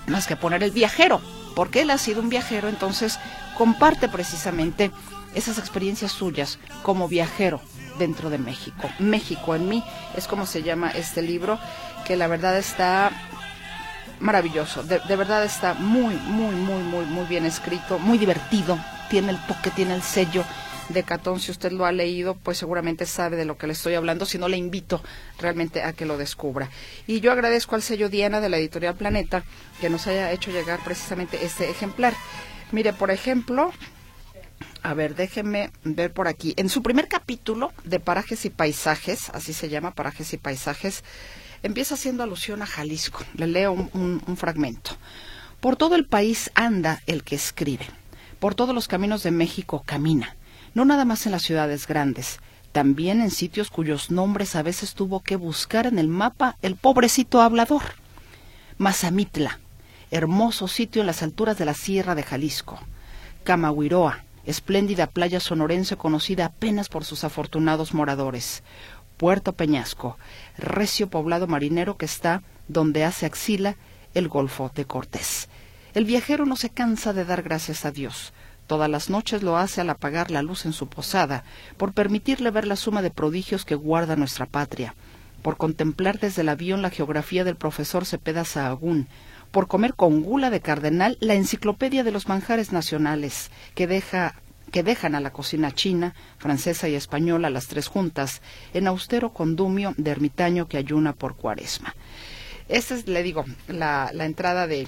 más 0.07 0.27
que 0.27 0.35
poner 0.35 0.63
el 0.63 0.71
viajero, 0.71 1.21
porque 1.55 1.81
él 1.81 1.91
ha 1.91 1.97
sido 1.97 2.21
un 2.21 2.29
viajero, 2.29 2.69
entonces 2.69 3.19
comparte 3.57 4.09
precisamente 4.09 4.91
esas 5.35 5.57
experiencias 5.57 6.11
suyas 6.11 6.59
como 6.83 7.07
viajero 7.07 7.61
dentro 7.97 8.29
de 8.29 8.37
México. 8.37 8.89
México 8.99 9.55
en 9.55 9.69
mí 9.69 9.83
es 10.15 10.27
como 10.27 10.45
se 10.45 10.63
llama 10.63 10.91
este 10.91 11.21
libro, 11.21 11.59
que 12.05 12.17
la 12.17 12.27
verdad 12.27 12.57
está 12.57 13.11
maravilloso, 14.19 14.83
de, 14.83 14.99
verdad 15.15 15.43
está 15.43 15.73
muy, 15.73 16.15
muy, 16.15 16.55
muy, 16.55 16.83
muy, 16.83 17.05
muy 17.05 17.25
bien 17.25 17.45
escrito, 17.45 17.99
muy 17.99 18.17
divertido, 18.17 18.77
tiene 19.09 19.31
el 19.31 19.45
toque, 19.45 19.69
tiene 19.71 19.95
el 19.95 20.01
sello 20.01 20.43
de 20.89 21.03
Catón, 21.03 21.39
si 21.39 21.51
usted 21.51 21.71
lo 21.71 21.85
ha 21.85 21.91
leído, 21.91 22.35
pues 22.35 22.57
seguramente 22.57 23.05
sabe 23.05 23.37
de 23.37 23.45
lo 23.45 23.57
que 23.57 23.67
le 23.67 23.73
estoy 23.73 23.93
hablando, 23.95 24.25
si 24.25 24.37
no 24.37 24.47
le 24.47 24.57
invito 24.57 25.01
realmente 25.39 25.83
a 25.83 25.93
que 25.93 26.05
lo 26.05 26.17
descubra. 26.17 26.69
Y 27.07 27.19
yo 27.19 27.31
agradezco 27.31 27.75
al 27.75 27.81
sello 27.81 28.09
Diana 28.09 28.41
de 28.41 28.49
la 28.49 28.57
editorial 28.57 28.95
Planeta 28.95 29.43
que 29.79 29.89
nos 29.89 30.07
haya 30.07 30.31
hecho 30.31 30.51
llegar 30.51 30.83
precisamente 30.83 31.45
este 31.45 31.69
ejemplar. 31.69 32.13
Mire, 32.71 32.93
por 32.93 33.11
ejemplo, 33.11 33.71
a 34.83 34.93
ver, 34.93 35.15
déjeme 35.15 35.71
ver 35.83 36.11
por 36.11 36.27
aquí. 36.27 36.53
En 36.57 36.69
su 36.69 36.83
primer 36.83 37.07
capítulo 37.07 37.71
de 37.85 37.99
Parajes 37.99 38.43
y 38.45 38.49
Paisajes, 38.49 39.29
así 39.29 39.53
se 39.53 39.69
llama, 39.69 39.91
Parajes 39.91 40.33
y 40.33 40.37
Paisajes, 40.37 41.03
empieza 41.63 41.95
haciendo 41.95 42.23
alusión 42.23 42.61
a 42.61 42.65
Jalisco. 42.65 43.23
Le 43.35 43.47
leo 43.47 43.71
un, 43.71 44.37
fragmento. 44.37 44.91
Por 45.61 45.77
todo 45.77 45.95
el 45.95 46.05
país 46.05 46.51
anda 46.53 47.01
el 47.07 47.23
que 47.23 47.35
escribe. 47.35 47.85
Por 48.39 48.55
todos 48.55 48.75
los 48.75 48.89
caminos 48.89 49.23
de 49.23 49.31
México 49.31 49.83
camina. 49.85 50.35
No 50.73 50.85
nada 50.85 51.05
más 51.05 51.25
en 51.25 51.31
las 51.31 51.43
ciudades 51.43 51.87
grandes, 51.87 52.39
también 52.71 53.21
en 53.21 53.29
sitios 53.29 53.69
cuyos 53.69 54.09
nombres 54.09 54.55
a 54.55 54.63
veces 54.63 54.95
tuvo 54.95 55.21
que 55.21 55.35
buscar 55.35 55.85
en 55.85 55.99
el 55.99 56.07
mapa 56.07 56.57
el 56.63 56.75
pobrecito 56.75 57.41
hablador. 57.41 57.83
Mazamitla, 58.79 59.59
hermoso 60.09 60.67
sitio 60.67 61.01
en 61.01 61.07
las 61.07 61.21
alturas 61.21 61.57
de 61.57 61.65
la 61.65 61.75
Sierra 61.75 62.15
de 62.15 62.23
Jalisco. 62.23 62.79
Camahuiroa, 63.43 64.23
espléndida 64.45 65.07
playa 65.07 65.39
sonorense 65.39 65.97
conocida 65.97 66.45
apenas 66.45 66.89
por 66.89 67.05
sus 67.05 67.23
afortunados 67.23 67.93
moradores. 67.93 68.63
Puerto 69.17 69.53
Peñasco, 69.53 70.17
recio 70.57 71.07
poblado 71.09 71.45
marinero 71.45 71.97
que 71.97 72.05
está 72.05 72.41
donde 72.67 73.03
hace 73.03 73.27
axila 73.27 73.75
el 74.15 74.27
Golfo 74.27 74.71
de 74.73 74.85
Cortés. 74.85 75.49
El 75.93 76.05
viajero 76.05 76.47
no 76.47 76.55
se 76.55 76.71
cansa 76.71 77.13
de 77.13 77.25
dar 77.25 77.43
gracias 77.43 77.85
a 77.85 77.91
Dios. 77.91 78.33
Todas 78.73 78.89
las 78.89 79.11
noches 79.11 79.43
lo 79.43 79.55
hace 79.55 79.81
al 79.81 79.91
apagar 79.91 80.31
la 80.31 80.41
luz 80.41 80.65
en 80.65 80.73
su 80.73 80.87
posada, 80.87 81.43
por 81.77 81.93
permitirle 81.93 82.49
ver 82.49 82.65
la 82.65 82.75
suma 82.75 83.03
de 83.03 83.11
prodigios 83.11 83.65
que 83.65 83.75
guarda 83.75 84.15
nuestra 84.15 84.47
patria, 84.47 84.95
por 85.43 85.57
contemplar 85.57 86.19
desde 86.19 86.41
el 86.41 86.49
avión 86.49 86.81
la 86.81 86.89
geografía 86.89 87.43
del 87.43 87.55
profesor 87.55 88.03
Cepeda 88.03 88.45
Sahagún, 88.45 89.07
por 89.51 89.67
comer 89.67 89.93
con 89.93 90.23
gula 90.23 90.49
de 90.49 90.59
cardenal 90.59 91.19
la 91.19 91.35
enciclopedia 91.35 92.03
de 92.03 92.09
los 92.09 92.27
manjares 92.27 92.71
nacionales, 92.71 93.51
que 93.75 93.85
deja 93.85 94.41
que 94.71 94.81
dejan 94.81 95.13
a 95.13 95.19
la 95.19 95.31
cocina 95.31 95.71
china, 95.71 96.15
francesa 96.39 96.89
y 96.89 96.95
española 96.95 97.51
las 97.51 97.67
tres 97.67 97.87
juntas, 97.87 98.41
en 98.73 98.87
austero 98.87 99.33
condumio 99.33 99.93
de 99.97 100.09
ermitaño 100.09 100.67
que 100.67 100.77
ayuna 100.77 101.13
por 101.13 101.35
cuaresma. 101.35 101.93
Esta 102.69 102.95
es, 102.95 103.07
le 103.07 103.21
digo, 103.21 103.45
la 103.67 104.09
entrada 104.25 104.65
de, 104.65 104.87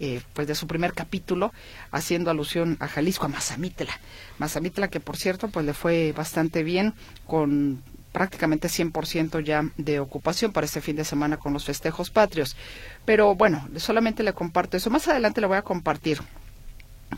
eh, 0.00 0.22
pues 0.32 0.46
de 0.46 0.54
su 0.54 0.66
primer 0.66 0.92
capítulo, 0.92 1.52
haciendo 1.90 2.30
alusión 2.30 2.76
a 2.80 2.88
Jalisco, 2.88 3.26
a 3.26 3.28
Mazamitla. 3.28 3.98
Mazamitla, 4.38 4.88
que 4.88 5.00
por 5.00 5.16
cierto, 5.16 5.48
pues 5.48 5.64
le 5.66 5.74
fue 5.74 6.12
bastante 6.12 6.62
bien, 6.62 6.94
con 7.26 7.82
prácticamente 8.12 8.68
100% 8.68 9.42
ya 9.42 9.64
de 9.76 9.98
ocupación 9.98 10.52
para 10.52 10.66
este 10.66 10.80
fin 10.80 10.94
de 10.94 11.04
semana 11.04 11.36
con 11.36 11.52
los 11.52 11.64
festejos 11.64 12.10
patrios. 12.10 12.56
Pero 13.04 13.34
bueno, 13.34 13.68
solamente 13.76 14.22
le 14.22 14.32
comparto 14.32 14.76
eso. 14.76 14.88
Más 14.88 15.08
adelante 15.08 15.40
le 15.40 15.48
voy 15.48 15.56
a 15.56 15.62
compartir 15.62 16.20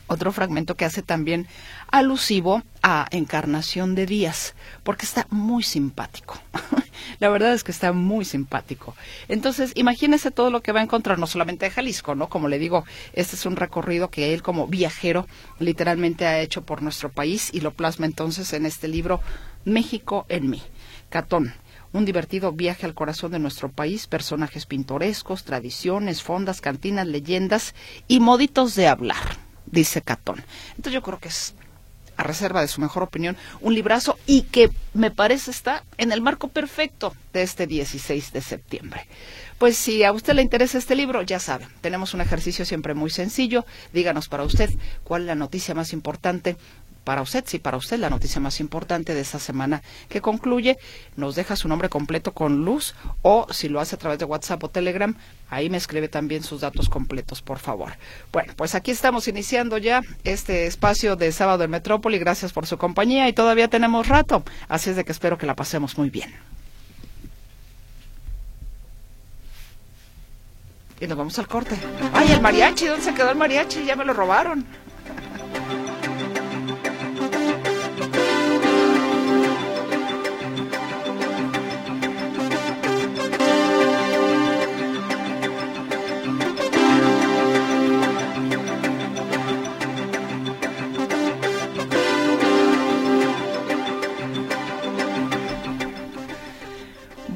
otro 0.06 0.32
fragmento 0.32 0.76
que 0.76 0.84
hace 0.84 1.02
también 1.02 1.46
alusivo 1.90 2.62
a 2.82 3.06
Encarnación 3.10 3.94
de 3.94 4.06
Díaz, 4.06 4.54
porque 4.82 5.06
está 5.06 5.26
muy 5.30 5.62
simpático. 5.62 6.38
La 7.20 7.28
verdad 7.28 7.52
es 7.52 7.64
que 7.64 7.72
está 7.72 7.92
muy 7.92 8.24
simpático. 8.24 8.94
Entonces, 9.28 9.72
imagínese 9.74 10.30
todo 10.30 10.50
lo 10.50 10.62
que 10.62 10.72
va 10.72 10.80
a 10.80 10.84
encontrar, 10.84 11.18
no 11.18 11.26
solamente 11.26 11.66
de 11.66 11.70
Jalisco, 11.70 12.14
¿no? 12.14 12.28
Como 12.28 12.48
le 12.48 12.58
digo, 12.58 12.84
este 13.12 13.36
es 13.36 13.46
un 13.46 13.56
recorrido 13.56 14.10
que 14.10 14.34
él 14.34 14.42
como 14.42 14.66
viajero 14.66 15.26
literalmente 15.58 16.26
ha 16.26 16.40
hecho 16.40 16.62
por 16.62 16.82
nuestro 16.82 17.10
país 17.10 17.50
y 17.52 17.60
lo 17.60 17.72
plasma 17.72 18.06
entonces 18.06 18.52
en 18.52 18.66
este 18.66 18.88
libro 18.88 19.20
México 19.64 20.26
en 20.28 20.50
mí. 20.50 20.62
Catón, 21.08 21.54
un 21.92 22.04
divertido 22.04 22.52
viaje 22.52 22.86
al 22.86 22.94
corazón 22.94 23.32
de 23.32 23.38
nuestro 23.38 23.70
país, 23.70 24.06
personajes 24.06 24.66
pintorescos, 24.66 25.44
tradiciones, 25.44 26.22
fondas, 26.22 26.60
cantinas, 26.60 27.06
leyendas 27.06 27.74
y 28.08 28.20
moditos 28.20 28.74
de 28.74 28.88
hablar, 28.88 29.38
dice 29.66 30.02
Catón. 30.02 30.42
Entonces 30.70 30.92
yo 30.92 31.02
creo 31.02 31.18
que 31.18 31.28
es 31.28 31.54
a 32.16 32.23
reserva 32.23 32.61
de 32.61 32.68
su 32.68 32.80
mejor 32.80 33.02
opinión, 33.02 33.37
un 33.61 33.75
librazo 33.75 34.18
y 34.26 34.42
que 34.42 34.70
me 34.94 35.11
parece 35.11 35.50
está 35.50 35.85
en 35.99 36.12
el 36.12 36.23
marco 36.23 36.49
perfecto 36.49 37.14
de 37.32 37.42
este 37.42 37.66
16 37.66 38.32
de 38.32 38.40
septiembre. 38.40 39.06
Pues 39.58 39.76
si 39.76 40.04
a 40.04 40.12
usted 40.12 40.35
le 40.35 40.42
interesa 40.42 40.78
este 40.78 40.94
libro, 40.96 41.23
ya 41.23 41.38
sabe, 41.38 41.66
tenemos 41.80 42.14
un 42.14 42.20
ejercicio 42.20 42.64
siempre 42.64 42.94
muy 42.94 43.11
sencillo. 43.11 43.64
Díganos 43.92 44.28
para 44.28 44.44
usted 44.44 44.70
cuál 45.04 45.23
es 45.23 45.26
la 45.28 45.35
noticia 45.35 45.75
más 45.75 45.92
importante 45.92 46.56
para 47.06 47.22
usted, 47.22 47.44
sí, 47.46 47.60
para 47.60 47.76
usted 47.76 48.00
la 48.00 48.10
noticia 48.10 48.40
más 48.40 48.58
importante 48.58 49.14
de 49.14 49.20
esta 49.20 49.38
semana 49.38 49.80
que 50.08 50.20
concluye, 50.20 50.76
nos 51.14 51.36
deja 51.36 51.54
su 51.54 51.68
nombre 51.68 51.88
completo 51.88 52.32
con 52.32 52.64
luz 52.64 52.96
o 53.22 53.46
si 53.52 53.68
lo 53.68 53.78
hace 53.78 53.94
a 53.94 53.98
través 53.98 54.18
de 54.18 54.25
WhatsApp 54.25 54.64
o 54.64 54.68
Telegram, 54.68 55.14
ahí 55.48 55.70
me 55.70 55.76
escribe 55.76 56.08
también 56.08 56.42
sus 56.42 56.62
datos 56.62 56.88
completos, 56.88 57.42
por 57.42 57.60
favor. 57.60 57.92
Bueno, 58.32 58.54
pues 58.56 58.75
aquí 58.75 58.90
estamos 58.90 59.28
iniciando 59.28 59.78
ya 59.78 60.02
este 60.25 60.66
espacio 60.66 61.14
de 61.14 61.30
sábado 61.30 61.62
en 61.62 61.70
Metrópoli, 61.70 62.18
gracias 62.18 62.52
por 62.52 62.66
su 62.66 62.76
compañía 62.76 63.28
y 63.28 63.32
todavía 63.32 63.68
tenemos 63.68 64.08
rato, 64.08 64.42
así 64.66 64.90
es 64.90 64.96
de 64.96 65.04
que 65.04 65.12
espero 65.12 65.38
que 65.38 65.46
la 65.46 65.54
pasemos 65.54 65.96
muy 65.96 66.10
bien. 66.10 66.34
Y 70.98 71.06
nos 71.06 71.16
vamos 71.16 71.38
al 71.38 71.46
corte. 71.46 71.76
¡Ay, 72.12 72.32
el 72.32 72.40
mariachi! 72.40 72.86
¿Dónde 72.86 73.04
se 73.04 73.14
quedó 73.14 73.30
el 73.30 73.36
mariachi? 73.36 73.84
Ya 73.84 73.94
me 73.94 74.04
lo 74.04 74.12
robaron. 74.12 74.66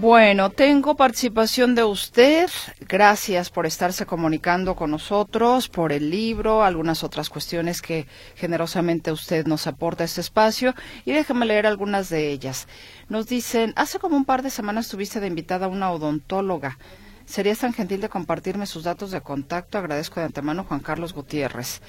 Bueno, 0.01 0.49
tengo 0.49 0.97
participación 0.97 1.75
de 1.75 1.85
usted. 1.85 2.49
Gracias 2.89 3.51
por 3.51 3.67
estarse 3.67 4.07
comunicando 4.07 4.75
con 4.75 4.91
nosotros, 4.91 5.69
por 5.69 5.93
el 5.93 6.09
libro, 6.09 6.65
algunas 6.65 7.05
otras 7.05 7.29
cuestiones 7.29 7.83
que 7.83 8.07
generosamente 8.35 9.13
usted 9.13 9.47
nos 9.47 9.67
aporta 9.67 10.03
a 10.03 10.07
este 10.07 10.23
espacio. 10.23 10.75
Y 11.05 11.13
déjeme 11.13 11.45
leer 11.45 11.67
algunas 11.67 12.09
de 12.09 12.31
ellas. 12.31 12.67
Nos 13.11 13.27
dicen, 13.27 13.75
hace 13.77 13.99
como 13.99 14.17
un 14.17 14.25
par 14.25 14.41
de 14.43 14.49
semanas 14.49 14.89
tuviste 14.89 15.21
de 15.21 15.27
invitada 15.27 15.67
a 15.67 15.69
una 15.69 15.91
odontóloga. 15.91 16.79
¿Serías 17.27 17.59
tan 17.59 17.75
gentil 17.75 18.01
de 18.01 18.09
compartirme 18.09 18.65
sus 18.65 18.85
datos 18.85 19.11
de 19.11 19.21
contacto? 19.21 19.77
Agradezco 19.77 20.19
de 20.19 20.27
antemano 20.27 20.65
Juan 20.65 20.81
Carlos 20.81 21.13
Gutiérrez. 21.13 21.83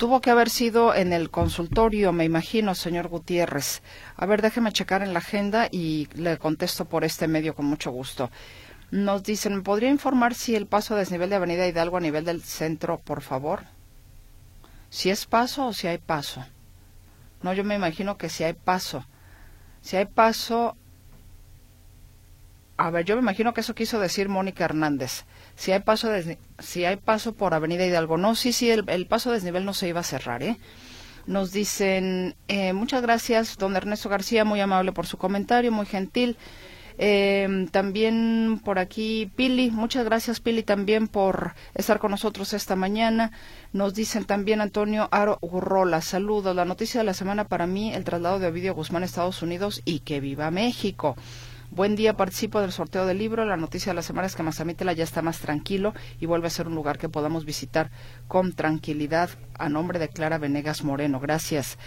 Tuvo 0.00 0.22
que 0.22 0.30
haber 0.30 0.48
sido 0.48 0.94
en 0.94 1.12
el 1.12 1.28
consultorio, 1.28 2.10
me 2.10 2.24
imagino, 2.24 2.74
señor 2.74 3.08
Gutiérrez. 3.08 3.82
A 4.16 4.24
ver, 4.24 4.40
déjeme 4.40 4.72
checar 4.72 5.02
en 5.02 5.12
la 5.12 5.18
agenda 5.18 5.68
y 5.70 6.08
le 6.14 6.38
contesto 6.38 6.86
por 6.86 7.04
este 7.04 7.28
medio 7.28 7.54
con 7.54 7.66
mucho 7.66 7.90
gusto. 7.90 8.30
Nos 8.90 9.22
dicen, 9.22 9.56
¿me 9.56 9.60
podría 9.60 9.90
informar 9.90 10.32
si 10.34 10.56
el 10.56 10.66
paso 10.66 10.94
a 10.94 10.96
desnivel 10.96 11.28
de 11.28 11.36
Avenida 11.36 11.66
Hidalgo 11.66 11.98
a 11.98 12.00
nivel 12.00 12.24
del 12.24 12.40
centro, 12.40 12.96
por 12.96 13.20
favor? 13.20 13.64
¿Si 14.88 15.10
es 15.10 15.26
paso 15.26 15.66
o 15.66 15.74
si 15.74 15.86
hay 15.86 15.98
paso? 15.98 16.46
No, 17.42 17.52
yo 17.52 17.62
me 17.62 17.74
imagino 17.74 18.16
que 18.16 18.30
si 18.30 18.42
hay 18.42 18.54
paso. 18.54 19.04
Si 19.82 19.98
hay 19.98 20.06
paso... 20.06 20.78
A 22.82 22.88
ver, 22.88 23.04
yo 23.04 23.14
me 23.14 23.20
imagino 23.20 23.52
que 23.52 23.60
eso 23.60 23.74
quiso 23.74 24.00
decir 24.00 24.30
Mónica 24.30 24.64
Hernández 24.64 25.24
si 25.54 25.70
hay 25.72 25.80
paso 25.80 26.08
si 26.60 26.86
hay 26.86 26.96
paso 26.96 27.34
por 27.34 27.52
Avenida 27.52 27.84
Hidalgo. 27.84 28.16
No, 28.16 28.34
sí, 28.34 28.54
sí, 28.54 28.70
el, 28.70 29.06
paso 29.06 29.28
de 29.28 29.34
desnivel 29.34 29.66
no 29.66 29.74
se 29.74 29.88
iba 29.88 30.00
a 30.00 30.02
cerrar, 30.02 30.42
¿eh? 30.42 30.56
Nos 31.26 31.52
dicen, 31.52 32.36
eh, 32.48 32.72
muchas 32.72 33.02
gracias, 33.02 33.58
don 33.58 33.76
Ernesto 33.76 34.08
García, 34.08 34.46
muy 34.46 34.60
amable 34.60 34.92
por 34.92 35.06
su 35.06 35.18
comentario, 35.18 35.70
muy 35.70 35.84
gentil. 35.84 36.38
Eh, 36.96 37.66
también 37.70 38.62
por 38.64 38.78
aquí 38.78 39.30
Pili, 39.36 39.70
muchas 39.70 40.06
gracias 40.06 40.40
Pili 40.40 40.62
también 40.62 41.08
por 41.08 41.54
estar 41.74 41.98
con 41.98 42.12
nosotros 42.12 42.54
esta 42.54 42.76
mañana. 42.76 43.30
Nos 43.74 43.92
dicen 43.92 44.24
también 44.24 44.62
Antonio 44.62 45.06
Aro 45.10 45.38
Gurrola, 45.42 46.00
saludos. 46.00 46.56
La 46.56 46.64
noticia 46.64 47.00
de 47.00 47.04
la 47.04 47.14
semana 47.14 47.44
para 47.44 47.66
mí, 47.66 47.92
el 47.92 48.04
traslado 48.04 48.38
de 48.38 48.46
Ovidio 48.46 48.74
Guzmán 48.74 49.02
a 49.02 49.06
Estados 49.06 49.42
Unidos 49.42 49.82
y 49.84 49.98
que 50.00 50.20
viva 50.20 50.50
México. 50.50 51.16
Buen 51.72 51.94
día, 51.94 52.16
participo 52.16 52.60
del 52.60 52.72
sorteo 52.72 53.06
del 53.06 53.18
libro. 53.18 53.44
La 53.44 53.56
noticia 53.56 53.92
de 53.92 53.94
la 53.94 54.02
semana 54.02 54.26
es 54.26 54.34
que 54.34 54.42
Mazamitla 54.42 54.92
ya 54.92 55.04
está 55.04 55.22
más 55.22 55.38
tranquilo 55.38 55.94
y 56.18 56.26
vuelve 56.26 56.48
a 56.48 56.50
ser 56.50 56.66
un 56.66 56.74
lugar 56.74 56.98
que 56.98 57.08
podamos 57.08 57.44
visitar 57.44 57.92
con 58.26 58.54
tranquilidad. 58.54 59.30
A 59.56 59.68
nombre 59.68 60.00
de 60.00 60.08
Clara 60.08 60.38
Venegas 60.38 60.82
Moreno. 60.82 61.20
Gracias. 61.20 61.78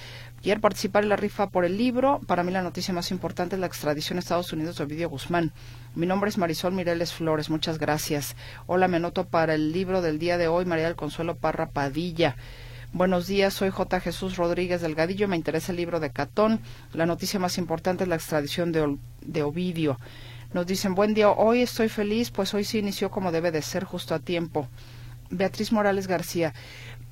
Quiero 0.42 0.62
participar 0.62 1.04
en 1.04 1.10
la 1.10 1.18
rifa 1.18 1.50
por 1.50 1.66
el 1.66 1.78
libro. 1.78 2.22
Para 2.28 2.44
mí 2.44 2.54
la 2.54 2.62
noticia 2.62 2.94
más 2.94 3.12
importante 3.12 3.56
es 3.56 3.60
la 3.60 3.68
extradición 3.68 4.18
a 4.18 4.20
Estados 4.20 4.54
Unidos 4.54 4.78
de 4.78 4.86
Ovidio 4.86 5.10
Guzmán. 5.10 5.52
Mi 5.96 6.06
nombre 6.06 6.30
es 6.30 6.38
Marisol 6.38 6.72
Mireles 6.72 7.12
Flores. 7.12 7.50
Muchas 7.50 7.78
gracias. 7.78 8.38
Hola, 8.68 8.88
me 8.88 9.02
noto 9.02 9.26
para 9.26 9.54
el 9.54 9.74
libro 9.74 10.02
del 10.02 10.18
día 10.18 10.38
de 10.38 10.48
hoy, 10.48 10.64
María 10.64 10.86
del 10.86 10.96
Consuelo 10.96 11.36
Parra 11.36 11.72
Padilla. 11.72 12.38
Buenos 12.94 13.26
días, 13.26 13.56
soy 13.56 13.72
J. 13.72 14.00
Jesús 14.02 14.38
Rodríguez 14.38 14.82
Delgadillo. 14.82 15.28
Me 15.28 15.36
interesa 15.36 15.72
el 15.72 15.78
libro 15.78 16.00
de 16.00 16.12
Catón. 16.12 16.60
La 16.94 17.08
noticia 17.08 17.40
más 17.40 17.58
importante 17.58 18.04
es 18.04 18.08
la 18.08 18.14
extradición 18.14 18.72
de, 18.72 19.42
Ovidio. 19.42 19.98
Nos 20.54 20.68
dicen, 20.68 20.94
buen 20.94 21.16
día, 21.16 21.32
hoy 21.32 21.64
estoy 21.64 21.90
feliz, 21.90 22.30
pues 22.30 22.54
hoy 22.54 22.64
sí 22.64 22.78
inició 22.78 23.10
como 23.10 23.32
debe 23.32 23.50
de 23.50 23.64
ser, 23.64 23.84
justo 23.84 24.14
a 24.14 24.20
tiempo. 24.20 24.68
Beatriz 25.32 25.72
Morales 25.72 26.06
García. 26.06 26.54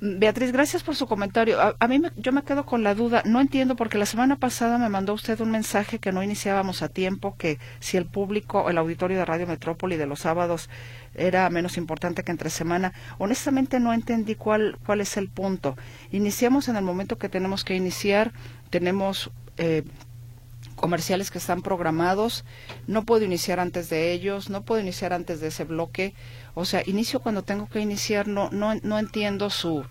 Beatriz, 0.04 0.52
gracias 0.52 0.82
por 0.82 0.96
su 0.96 1.06
comentario. 1.06 1.60
A, 1.62 1.88
mí 1.88 2.02
yo 2.16 2.32
me 2.32 2.42
quedo 2.42 2.66
con 2.66 2.82
la 2.82 2.96
duda. 2.96 3.22
No 3.24 3.40
entiendo 3.40 3.76
porque 3.76 4.00
la 4.00 4.08
semana 4.08 4.36
pasada 4.36 4.80
me 4.80 4.90
mandó 4.90 5.14
usted 5.14 5.40
un 5.42 5.52
mensaje 5.52 6.00
que 6.00 6.12
no 6.12 6.24
iniciábamos 6.24 6.82
a 6.82 6.90
tiempo, 6.90 7.36
que 7.38 7.60
si 7.80 7.98
el 7.98 8.08
público, 8.08 8.68
el 8.72 8.80
auditorio 8.80 9.20
de 9.20 9.26
Radio 9.26 9.46
Metrópoli 9.46 9.98
de 9.98 10.08
los 10.08 10.22
sábados 10.22 10.72
era 11.14 11.48
menos 11.52 11.78
importante 11.78 12.24
que 12.24 12.32
entre 12.32 12.50
semana. 12.50 12.94
Honestamente 13.20 13.80
no 13.80 13.94
entendí 13.94 14.34
cuál, 14.34 14.80
cuál 14.88 15.02
es 15.02 15.18
el 15.18 15.30
punto. 15.30 15.78
Iniciamos 16.10 16.68
en 16.68 16.78
el 16.78 16.84
momento 16.84 17.20
que 17.20 17.30
tenemos 17.30 17.64
que 17.64 17.76
iniciar. 17.76 18.34
Tenemos 18.72 19.30
eh, 19.58 19.84
comerciales 20.76 21.30
que 21.30 21.38
están 21.38 21.62
programados. 21.62 22.44
No 22.88 23.06
puedo 23.06 23.24
iniciar 23.24 23.60
antes 23.60 23.88
de 23.92 24.14
ellos. 24.14 24.50
No 24.50 24.64
puedo 24.64 24.82
iniciar 24.82 25.14
antes 25.14 25.42
de 25.42 25.50
ese 25.50 25.64
bloque 25.64 26.16
o 26.54 26.66
sea, 26.66 26.84
inicio 26.86 27.20
cuando 27.20 27.44
tengo 27.44 27.68
que 27.68 27.80
iniciar, 27.80 28.28
no, 28.28 28.50
no, 28.52 28.76
no 28.84 29.00
entiendo 29.00 29.50
su, 29.50 29.86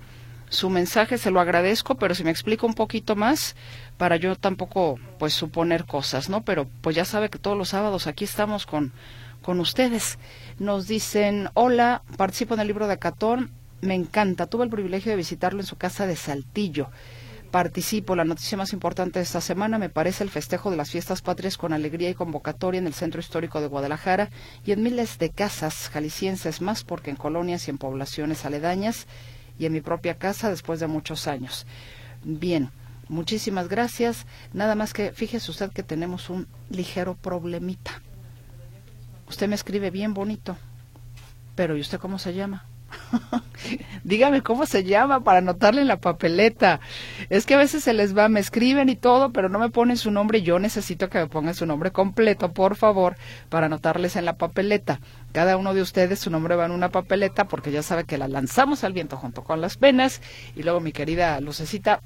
su 0.49 0.71
mensaje, 0.71 1.19
se 1.19 1.31
lo 1.31 1.41
agradezco, 1.41 1.95
pero 1.95 2.15
si 2.15 2.25
me 2.25 2.31
explica 2.31 2.67
un 2.67 2.75
poquito 2.75 3.17
más, 3.17 3.57
para 3.97 4.17
yo 4.17 4.37
tampoco, 4.37 4.99
pues, 5.19 5.33
suponer 5.33 5.85
cosas, 5.85 6.29
¿no? 6.29 6.43
Pero, 6.43 6.67
pues 6.81 6.97
ya 6.97 7.05
sabe 7.05 7.31
que 7.31 7.39
todos 7.39 7.57
los 7.57 7.71
sábados 7.71 8.07
aquí 8.07 8.25
estamos 8.25 8.67
con, 8.67 8.93
con 9.43 9.61
ustedes. 9.61 10.19
Nos 10.59 10.87
dicen, 10.87 11.49
hola, 11.55 12.03
participo 12.17 12.55
en 12.55 12.61
el 12.61 12.67
libro 12.67 12.89
de 12.89 12.99
Catón, 12.99 13.51
me 13.81 13.95
encanta, 13.95 14.47
tuve 14.47 14.65
el 14.65 14.71
privilegio 14.71 15.11
de 15.11 15.17
visitarlo 15.17 15.61
en 15.61 15.67
su 15.67 15.77
casa 15.77 16.07
de 16.07 16.17
Saltillo 16.17 16.91
participo. 17.51 18.17
La 18.17 18.25
noticia 18.25 18.57
más 18.57 18.73
importante 18.73 19.19
de 19.19 19.25
esta 19.25 19.41
semana 19.41 19.79
me 19.79 19.89
parece 19.89 20.25
el 20.25 20.31
festejo 20.31 20.71
de 20.71 20.77
las 20.77 20.91
fiestas 20.91 21.23
patrias 21.23 21.57
con 21.57 21.73
alegría 21.73 22.11
y 22.11 22.15
convocatoria 22.15 22.79
en 22.79 22.87
el 22.87 22.95
centro 22.95 23.21
histórico 23.21 23.61
de 23.61 23.67
Guadalajara 23.67 24.31
y 24.65 24.73
en 24.73 24.83
miles 24.83 25.19
de 25.19 25.31
casas 25.31 25.89
jaliscienses 25.89 26.61
más 26.61 26.85
porque 26.85 27.11
en 27.11 27.17
colonias 27.17 27.67
y 27.67 27.71
en 27.71 27.79
poblaciones 27.79 28.45
aledañas 28.45 29.07
y 29.59 29.67
en 29.67 29.73
mi 29.73 29.81
propia 29.81 30.15
casa 30.15 30.51
después 30.51 30.81
de 30.81 30.87
muchos 30.87 31.27
años. 31.27 31.67
Bien, 32.25 32.71
muchísimas 33.09 33.69
gracias. 33.69 34.27
Nada 34.53 34.75
más 34.75 34.93
que 34.93 35.13
fíjese 35.13 35.51
usted 35.51 35.71
que 35.73 35.83
tenemos 35.83 36.31
un 36.31 36.47
ligero 36.71 37.15
problemita. 37.15 38.03
Usted 39.29 39.49
me 39.49 39.55
escribe 39.55 39.91
bien 39.91 40.15
bonito, 40.15 40.57
pero 41.55 41.77
¿y 41.77 41.81
usted 41.81 41.99
cómo 41.99 42.19
se 42.19 42.35
llama? 42.35 42.70
Dígame 44.05 44.43
cómo 44.43 44.67
se 44.67 44.85
llama 44.85 45.23
para 45.23 45.39
anotarle 45.39 45.83
en 45.83 45.89
la 45.89 45.99
papeleta. 45.99 46.81
Es 47.29 47.47
que 47.47 47.55
a 47.55 47.59
veces 47.59 47.85
se 47.85 47.93
les 47.93 48.17
va, 48.17 48.29
me 48.29 48.41
escriben 48.41 48.89
y 48.89 48.97
todo, 48.97 49.31
pero 49.31 49.49
no 49.49 49.59
me 49.59 49.71
ponen 49.71 49.97
su 49.97 50.11
nombre. 50.11 50.43
Yo 50.43 50.59
necesito 50.59 51.09
que 51.09 51.19
me 51.19 51.27
pongan 51.27 51.55
su 51.55 51.67
nombre 51.67 51.91
completo, 51.91 52.53
por 52.53 52.77
favor, 52.77 53.17
para 53.49 53.67
anotarles 53.67 54.17
en 54.17 54.25
la 54.25 54.37
papeleta. 54.37 55.01
Cada 55.33 55.57
uno 55.57 55.75
de 55.75 55.83
ustedes 55.83 56.19
su 56.19 56.31
nombre 56.31 56.57
va 56.57 56.67
en 56.67 56.73
una 56.73 56.89
papeleta 56.89 57.47
porque 57.47 57.71
ya 57.71 57.83
sabe 57.83 58.05
que 58.05 58.19
la 58.19 58.29
lanzamos 58.29 58.85
al 58.85 58.93
viento 58.93 59.17
junto 59.17 59.45
con 59.45 59.61
las 59.61 59.77
penas 59.77 60.21
y 60.57 60.63
luego 60.63 60.81
mi 60.81 60.93
querida 60.93 61.41
Lucecita 61.41 62.01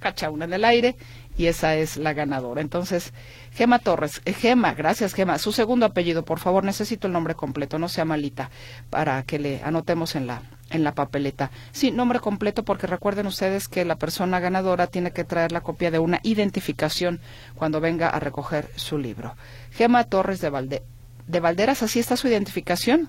cacha 0.00 0.30
una 0.30 0.44
en 0.44 0.52
el 0.52 0.64
aire 0.64 0.96
y 1.38 1.46
esa 1.46 1.76
es 1.76 1.96
la 1.96 2.12
ganadora. 2.12 2.60
Entonces, 2.60 3.14
Gema 3.52 3.78
Torres, 3.78 4.20
eh, 4.26 4.34
Gema, 4.34 4.74
gracias 4.74 5.14
Gema. 5.14 5.38
Su 5.38 5.52
segundo 5.52 5.86
apellido, 5.86 6.24
por 6.24 6.40
favor, 6.40 6.64
necesito 6.64 7.06
el 7.06 7.14
nombre 7.14 7.34
completo, 7.34 7.78
no 7.78 7.88
sea 7.88 8.04
malita, 8.04 8.50
para 8.90 9.22
que 9.22 9.38
le 9.38 9.62
anotemos 9.62 10.14
en 10.16 10.26
la 10.26 10.42
en 10.70 10.84
la 10.84 10.92
papeleta. 10.92 11.50
Sí, 11.72 11.90
nombre 11.90 12.20
completo 12.20 12.62
porque 12.62 12.86
recuerden 12.86 13.26
ustedes 13.26 13.68
que 13.68 13.86
la 13.86 13.96
persona 13.96 14.38
ganadora 14.38 14.86
tiene 14.86 15.12
que 15.12 15.24
traer 15.24 15.50
la 15.50 15.62
copia 15.62 15.90
de 15.90 15.98
una 15.98 16.20
identificación 16.24 17.20
cuando 17.54 17.80
venga 17.80 18.10
a 18.10 18.20
recoger 18.20 18.68
su 18.76 18.98
libro. 18.98 19.34
Gema 19.72 20.04
Torres 20.04 20.42
de, 20.42 20.50
Valde 20.50 20.82
de 21.26 21.40
Valderas, 21.40 21.82
¿así 21.82 22.00
está 22.00 22.18
su 22.18 22.28
identificación? 22.28 23.08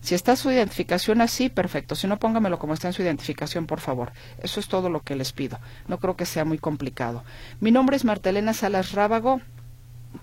Si 0.00 0.14
está 0.14 0.36
su 0.36 0.50
identificación 0.50 1.20
así, 1.20 1.48
perfecto. 1.48 1.94
Si 1.94 2.06
no, 2.06 2.18
póngamelo 2.18 2.58
como 2.58 2.74
está 2.74 2.88
en 2.88 2.94
su 2.94 3.02
identificación, 3.02 3.66
por 3.66 3.80
favor. 3.80 4.12
Eso 4.42 4.60
es 4.60 4.68
todo 4.68 4.88
lo 4.88 5.00
que 5.00 5.16
les 5.16 5.32
pido. 5.32 5.58
No 5.88 5.98
creo 5.98 6.16
que 6.16 6.26
sea 6.26 6.44
muy 6.44 6.58
complicado. 6.58 7.24
Mi 7.60 7.72
nombre 7.72 7.96
es 7.96 8.04
Martelena 8.04 8.52
Salas 8.52 8.92
Rábago. 8.92 9.40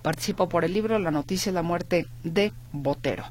Participo 0.01 0.49
por 0.49 0.63
el 0.63 0.73
libro 0.73 0.97
La 0.99 1.11
noticia 1.11 1.51
de 1.51 1.55
la 1.55 1.63
muerte 1.63 2.07
de 2.23 2.53
Botero. 2.71 3.25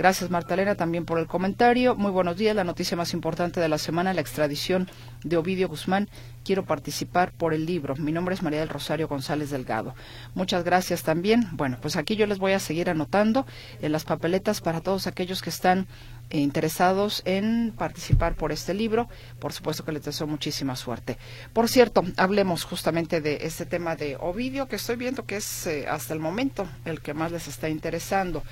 Gracias, 0.00 0.30
Martalena, 0.30 0.76
también 0.76 1.04
por 1.04 1.18
el 1.18 1.26
comentario. 1.26 1.94
Muy 1.94 2.10
buenos 2.10 2.38
días. 2.38 2.56
La 2.56 2.64
noticia 2.64 2.96
más 2.96 3.12
importante 3.12 3.60
de 3.60 3.68
la 3.68 3.76
semana, 3.76 4.14
la 4.14 4.22
extradición 4.22 4.88
de 5.24 5.36
Ovidio 5.36 5.68
Guzmán. 5.68 6.08
Quiero 6.42 6.64
participar 6.64 7.32
por 7.32 7.52
el 7.52 7.66
libro. 7.66 7.94
Mi 7.96 8.10
nombre 8.10 8.34
es 8.34 8.42
María 8.42 8.60
del 8.60 8.70
Rosario 8.70 9.08
González 9.08 9.50
Delgado. 9.50 9.94
Muchas 10.34 10.64
gracias 10.64 11.02
también. 11.02 11.48
Bueno, 11.52 11.76
pues 11.82 11.96
aquí 11.96 12.16
yo 12.16 12.26
les 12.26 12.38
voy 12.38 12.52
a 12.52 12.60
seguir 12.60 12.88
anotando 12.88 13.44
en 13.82 13.92
las 13.92 14.04
papeletas 14.04 14.62
para 14.62 14.80
todos 14.80 15.06
aquellos 15.06 15.42
que 15.42 15.50
están 15.50 15.86
eh, 16.30 16.38
interesados 16.38 17.20
en 17.26 17.74
participar 17.76 18.36
por 18.36 18.52
este 18.52 18.72
libro. 18.72 19.06
Por 19.38 19.52
supuesto 19.52 19.84
que 19.84 19.92
les 19.92 20.02
deseo 20.02 20.26
muchísima 20.26 20.76
suerte. 20.76 21.18
Por 21.52 21.68
cierto, 21.68 22.04
hablemos 22.16 22.64
justamente 22.64 23.20
de 23.20 23.40
este 23.42 23.66
tema 23.66 23.96
de 23.96 24.16
Ovidio, 24.18 24.66
que 24.66 24.76
estoy 24.76 24.96
viendo 24.96 25.26
que 25.26 25.36
es 25.36 25.66
eh, 25.66 25.86
hasta 25.86 26.14
el 26.14 26.20
momento 26.20 26.66
el 26.86 27.02
que 27.02 27.12
más 27.12 27.32
les 27.32 27.48
está 27.48 27.68
interesando 27.68 28.42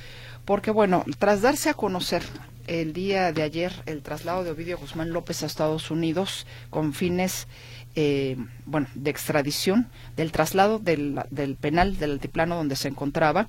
porque 0.48 0.70
bueno, 0.70 1.04
tras 1.18 1.42
darse 1.42 1.68
a 1.68 1.74
conocer 1.74 2.22
el 2.66 2.94
día 2.94 3.32
de 3.32 3.42
ayer 3.42 3.70
el 3.84 4.00
traslado 4.00 4.44
de 4.44 4.50
Ovidio 4.50 4.78
Guzmán 4.78 5.10
López 5.10 5.42
a 5.42 5.46
Estados 5.46 5.90
Unidos 5.90 6.46
con 6.70 6.94
fines 6.94 7.48
eh, 7.96 8.38
bueno, 8.64 8.86
de 8.94 9.10
extradición, 9.10 9.90
del 10.16 10.32
traslado 10.32 10.78
del, 10.78 11.22
penal 11.60 11.98
del 11.98 12.12
altiplano 12.12 12.56
donde 12.56 12.76
se 12.76 12.88
encontraba, 12.88 13.46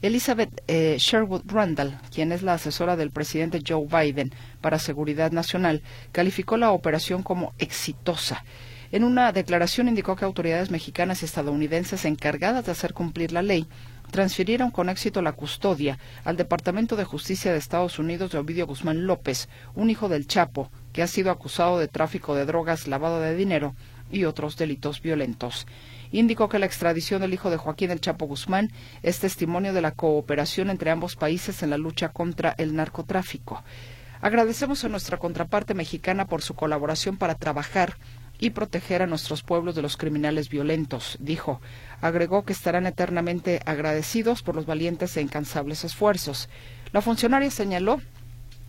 Elizabeth 0.00 0.62
eh, 0.68 0.96
Sherwood 0.98 1.42
Randall, 1.44 2.00
quien 2.14 2.32
es 2.32 2.42
la 2.42 2.54
asesora 2.54 2.96
del 2.96 3.10
presidente 3.10 3.60
Joe 3.62 3.86
Biden 3.86 4.32
para 4.62 4.78
Seguridad 4.78 5.32
Nacional, 5.32 5.82
calificó 6.12 6.56
la 6.56 6.70
operación 6.70 7.22
como 7.22 7.52
exitosa. 7.58 8.42
En 8.90 9.04
una 9.04 9.32
declaración 9.32 9.86
indicó 9.86 10.16
que 10.16 10.24
autoridades 10.24 10.70
mexicanas 10.70 11.20
y 11.20 11.26
estadounidenses 11.26 12.06
encargadas 12.06 12.64
de 12.64 12.72
hacer 12.72 12.94
cumplir 12.94 13.32
la 13.32 13.42
ley 13.42 13.66
transfirieron 14.10 14.70
con 14.70 14.88
éxito 14.88 15.22
la 15.22 15.32
custodia 15.32 15.98
al 16.24 16.36
Departamento 16.36 16.96
de 16.96 17.04
Justicia 17.04 17.52
de 17.52 17.58
Estados 17.58 17.98
Unidos 17.98 18.30
de 18.30 18.38
Ovidio 18.38 18.66
Guzmán 18.66 19.06
López, 19.06 19.48
un 19.74 19.90
hijo 19.90 20.08
del 20.08 20.26
Chapo, 20.26 20.70
que 20.92 21.02
ha 21.02 21.06
sido 21.06 21.30
acusado 21.30 21.78
de 21.78 21.88
tráfico 21.88 22.34
de 22.34 22.44
drogas, 22.44 22.88
lavado 22.88 23.20
de 23.20 23.34
dinero 23.34 23.74
y 24.10 24.24
otros 24.24 24.56
delitos 24.56 25.02
violentos. 25.02 25.66
Indicó 26.10 26.48
que 26.48 26.58
la 26.58 26.66
extradición 26.66 27.20
del 27.20 27.34
hijo 27.34 27.50
de 27.50 27.58
Joaquín 27.58 27.90
el 27.90 28.00
Chapo 28.00 28.26
Guzmán 28.26 28.72
es 29.02 29.18
testimonio 29.18 29.74
de 29.74 29.82
la 29.82 29.92
cooperación 29.92 30.70
entre 30.70 30.90
ambos 30.90 31.16
países 31.16 31.62
en 31.62 31.70
la 31.70 31.78
lucha 31.78 32.08
contra 32.08 32.54
el 32.56 32.74
narcotráfico. 32.74 33.62
Agradecemos 34.20 34.84
a 34.84 34.88
nuestra 34.88 35.18
contraparte 35.18 35.74
mexicana 35.74 36.26
por 36.26 36.42
su 36.42 36.54
colaboración 36.54 37.18
para 37.18 37.36
trabajar 37.36 37.96
y 38.38 38.50
proteger 38.50 39.02
a 39.02 39.06
nuestros 39.06 39.42
pueblos 39.42 39.74
de 39.74 39.82
los 39.82 39.96
criminales 39.96 40.48
violentos, 40.48 41.16
dijo. 41.20 41.60
Agregó 42.00 42.44
que 42.44 42.52
estarán 42.52 42.86
eternamente 42.86 43.60
agradecidos 43.66 44.42
por 44.42 44.54
los 44.54 44.66
valientes 44.66 45.16
e 45.16 45.22
incansables 45.22 45.84
esfuerzos. 45.84 46.48
La 46.92 47.02
funcionaria 47.02 47.50
señaló 47.50 48.00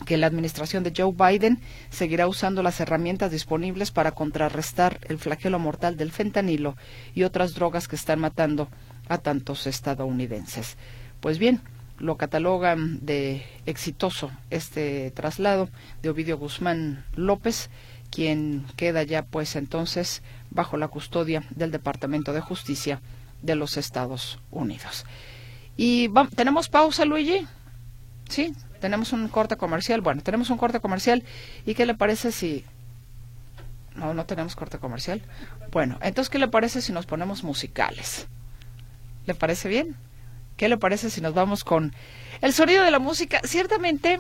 que 0.06 0.18
la 0.18 0.28
administración 0.28 0.84
de 0.84 0.94
Joe 0.96 1.14
Biden 1.14 1.60
seguirá 1.90 2.28
usando 2.28 2.64
las 2.64 2.80
herramientas 2.80 3.32
disponibles 3.32 3.92
para 3.92 4.12
contrarrestar 4.12 5.00
el 5.08 5.20
flagelo 5.20 5.60
mortal 5.60 5.98
del 5.98 6.12
fentanilo 6.12 6.76
y 7.14 7.24
otras 7.24 7.54
drogas 7.54 7.88
que 7.88 7.96
están 7.96 8.20
matando 8.20 8.70
a 9.08 9.18
tantos 9.18 9.68
estadounidenses. 9.68 10.78
Pues 11.20 11.38
bien, 11.38 11.62
lo 12.00 12.16
catalogan 12.16 13.06
de 13.06 13.44
exitoso 13.66 14.32
este 14.50 15.12
traslado 15.12 15.70
de 16.02 16.10
Ovidio 16.10 16.38
Guzmán 16.38 17.04
López 17.16 17.70
quien 18.12 18.66
queda 18.76 19.04
ya 19.04 19.24
pues 19.24 19.56
entonces 19.56 20.22
bajo 20.50 20.78
la 20.78 20.88
custodia 20.88 21.44
del 21.52 21.72
Departamento 21.72 22.34
de 22.34 22.42
Justicia 22.42 23.02
de 23.42 23.56
los 23.56 23.78
Estados 23.78 24.40
Unidos. 24.52 25.06
Y 25.78 26.10
tenemos 26.36 26.70
pausa, 26.70 27.06
Luigi. 27.06 27.48
Sí, 28.28 28.54
tenemos 28.82 29.14
un 29.14 29.28
corte 29.30 29.56
comercial. 29.56 30.02
Bueno, 30.02 30.22
tenemos 30.22 30.50
un 30.50 30.58
corte 30.58 30.80
comercial. 30.80 31.24
¿Y 31.66 31.74
qué 31.74 31.86
le 31.86 31.96
parece 31.96 32.32
si 32.32 32.66
no, 33.96 34.14
no 34.14 34.26
tenemos 34.26 34.56
corte 34.56 34.78
comercial? 34.78 35.22
Bueno, 35.72 35.98
entonces, 36.02 36.30
¿qué 36.30 36.40
le 36.40 36.48
parece 36.48 36.82
si 36.82 36.92
nos 36.92 37.06
ponemos 37.06 37.44
musicales? 37.44 38.28
¿Le 39.26 39.36
parece 39.36 39.70
bien? 39.70 39.96
¿Qué 40.58 40.68
le 40.68 40.78
parece 40.78 41.10
si 41.10 41.22
nos 41.22 41.34
vamos 41.34 41.64
con 41.64 41.94
el 42.42 42.54
sonido 42.54 42.84
de 42.84 42.92
la 42.92 43.00
música? 43.00 43.40
Ciertamente 43.46 44.20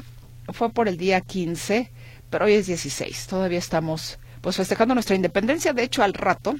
fue 0.54 0.70
por 0.70 0.88
el 0.88 0.98
día 0.98 1.22
15 1.22 1.92
pero 2.30 2.46
hoy 2.46 2.54
es 2.54 2.68
16, 2.68 3.28
todavía 3.28 3.60
estamos 3.60 4.20
pues 4.42 4.56
festejando 4.56 4.94
nuestra 4.94 5.16
independencia, 5.16 5.74
de 5.74 5.84
hecho 5.84 6.04
al 6.04 6.14
rato, 6.14 6.56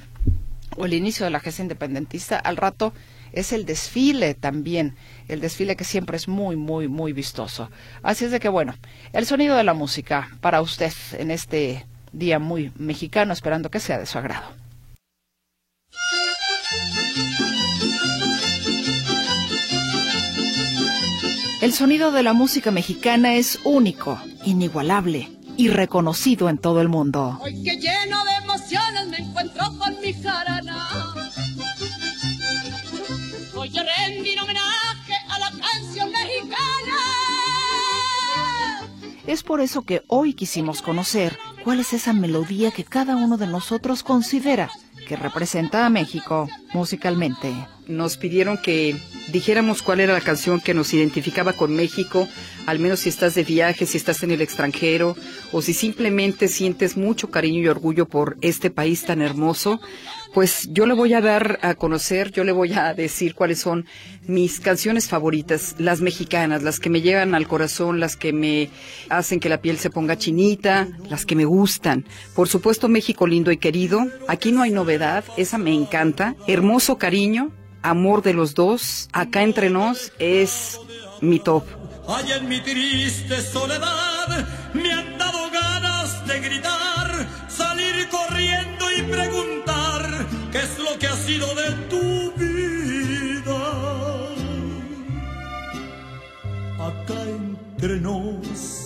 o 0.76 0.84
el 0.84 0.94
inicio 0.94 1.24
de 1.24 1.30
la 1.30 1.40
gesta 1.40 1.62
independentista, 1.62 2.38
al 2.38 2.56
rato 2.56 2.92
es 3.32 3.52
el 3.52 3.64
desfile 3.64 4.34
también, 4.34 4.96
el 5.28 5.40
desfile 5.40 5.76
que 5.76 5.84
siempre 5.84 6.16
es 6.16 6.28
muy, 6.28 6.56
muy, 6.56 6.88
muy 6.88 7.12
vistoso. 7.12 7.70
Así 8.02 8.24
es 8.24 8.30
de 8.30 8.40
que 8.40 8.48
bueno, 8.48 8.74
el 9.12 9.26
sonido 9.26 9.56
de 9.56 9.64
la 9.64 9.74
música 9.74 10.30
para 10.40 10.60
usted 10.60 10.92
en 11.12 11.30
este 11.30 11.86
día 12.12 12.38
muy 12.38 12.72
mexicano, 12.76 13.32
esperando 13.32 13.70
que 13.70 13.80
sea 13.80 13.98
de 13.98 14.06
su 14.06 14.18
agrado. 14.18 14.48
El 21.62 21.72
sonido 21.74 22.10
de 22.10 22.22
la 22.22 22.32
música 22.32 22.70
mexicana 22.70 23.34
es 23.34 23.60
único, 23.64 24.18
inigualable 24.44 25.28
y 25.60 25.68
reconocido 25.68 26.48
en 26.48 26.56
todo 26.56 26.80
el 26.80 26.88
mundo. 26.88 27.38
Hoy 27.42 27.62
que 27.62 27.76
lleno 27.76 28.24
de 28.24 28.32
emociones 28.42 29.08
me 29.08 29.18
encuentro 29.18 29.66
con 29.78 30.00
mi 30.00 30.14
jarana. 30.14 30.88
Voy 33.54 33.70
a 33.76 33.82
rendir 33.82 34.40
homenaje 34.40 35.12
a 35.28 35.38
la 35.38 35.50
canción 35.50 36.10
mexicana. 36.12 36.96
Es 39.26 39.42
por 39.42 39.60
eso 39.60 39.82
que 39.82 40.02
hoy 40.06 40.32
quisimos 40.32 40.80
conocer 40.80 41.38
cuál 41.62 41.80
es 41.80 41.92
esa 41.92 42.14
melodía 42.14 42.70
que 42.70 42.84
cada 42.84 43.16
uno 43.16 43.36
de 43.36 43.46
nosotros 43.46 44.02
considera 44.02 44.70
que 45.06 45.16
representa 45.16 45.84
a 45.84 45.90
México 45.90 46.48
musicalmente. 46.72 47.52
Nos 47.86 48.16
pidieron 48.16 48.56
que 48.56 48.98
dijéramos 49.32 49.82
cuál 49.82 50.00
era 50.00 50.12
la 50.12 50.20
canción 50.20 50.60
que 50.60 50.74
nos 50.74 50.92
identificaba 50.92 51.52
con 51.52 51.74
México, 51.74 52.28
al 52.66 52.78
menos 52.78 53.00
si 53.00 53.08
estás 53.08 53.34
de 53.34 53.44
viaje, 53.44 53.86
si 53.86 53.96
estás 53.96 54.22
en 54.22 54.30
el 54.30 54.42
extranjero 54.42 55.16
o 55.52 55.62
si 55.62 55.72
simplemente 55.72 56.48
sientes 56.48 56.96
mucho 56.96 57.30
cariño 57.30 57.60
y 57.60 57.68
orgullo 57.68 58.06
por 58.06 58.36
este 58.40 58.70
país 58.70 59.04
tan 59.04 59.22
hermoso, 59.22 59.80
pues 60.32 60.68
yo 60.70 60.86
le 60.86 60.94
voy 60.94 61.12
a 61.14 61.20
dar 61.20 61.58
a 61.62 61.74
conocer, 61.74 62.30
yo 62.30 62.44
le 62.44 62.52
voy 62.52 62.72
a 62.72 62.94
decir 62.94 63.34
cuáles 63.34 63.58
son 63.58 63.86
mis 64.26 64.60
canciones 64.60 65.08
favoritas, 65.08 65.74
las 65.78 66.00
mexicanas, 66.00 66.62
las 66.62 66.78
que 66.78 66.90
me 66.90 67.02
llegan 67.02 67.34
al 67.34 67.48
corazón, 67.48 67.98
las 67.98 68.16
que 68.16 68.32
me 68.32 68.70
hacen 69.08 69.40
que 69.40 69.48
la 69.48 69.60
piel 69.60 69.78
se 69.78 69.90
ponga 69.90 70.18
chinita, 70.18 70.88
las 71.08 71.26
que 71.26 71.34
me 71.34 71.44
gustan. 71.44 72.04
Por 72.34 72.48
supuesto, 72.48 72.88
México 72.88 73.26
lindo 73.26 73.50
y 73.50 73.56
querido, 73.56 74.06
aquí 74.28 74.52
no 74.52 74.62
hay 74.62 74.70
novedad, 74.70 75.24
esa 75.36 75.58
me 75.58 75.74
encanta. 75.74 76.36
Hermoso 76.46 76.96
cariño, 76.96 77.50
amor 77.82 78.22
de 78.22 78.34
los 78.34 78.54
dos, 78.54 79.08
acá 79.12 79.42
entre 79.42 79.70
nos 79.70 80.12
es 80.18 80.80
mi 81.20 81.38
top. 81.38 81.64
Ay, 82.08 82.32
en 82.32 82.48
mi 82.48 82.60
triste 82.60 83.40
soledad 83.40 84.46
me 84.74 84.92
han 84.92 85.18
dado 85.18 85.50
ganas 85.50 86.26
de 86.26 86.40
gritar, 86.40 87.28
salir 87.48 88.08
corriendo 88.08 88.84
y 88.96 89.02
preguntar 89.02 90.26
qué 90.52 90.58
es 90.58 90.78
lo 90.78 90.98
que 90.98 91.06
ha 91.06 91.16
sido 91.16 91.46
de 91.54 91.70
tu 91.88 92.32
vida. 92.36 93.60
Acá 96.78 97.22
entre 97.22 98.00
nos 98.00 98.79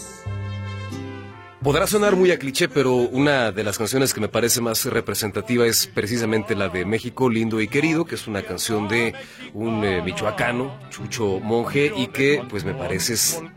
Podrá 1.64 1.86
sonar 1.86 2.14
muy 2.14 2.30
a 2.30 2.38
cliché, 2.38 2.68
pero 2.68 2.94
una 2.94 3.50
de 3.50 3.64
las 3.64 3.78
canciones 3.78 4.12
que 4.12 4.20
me 4.20 4.28
parece 4.28 4.60
más 4.60 4.84
representativa 4.84 5.66
es 5.66 5.86
precisamente 5.86 6.54
la 6.54 6.68
de 6.68 6.84
México 6.84 7.30
lindo 7.30 7.58
y 7.58 7.68
querido, 7.68 8.04
que 8.04 8.16
es 8.16 8.26
una 8.26 8.42
canción 8.42 8.86
de 8.86 9.14
un 9.54 9.82
eh, 9.82 10.02
michoacano, 10.02 10.78
Chucho 10.90 11.40
Monje, 11.40 11.90
y 11.96 12.08
que 12.08 12.42
pues 12.50 12.66
me 12.66 12.74
parece 12.74 13.14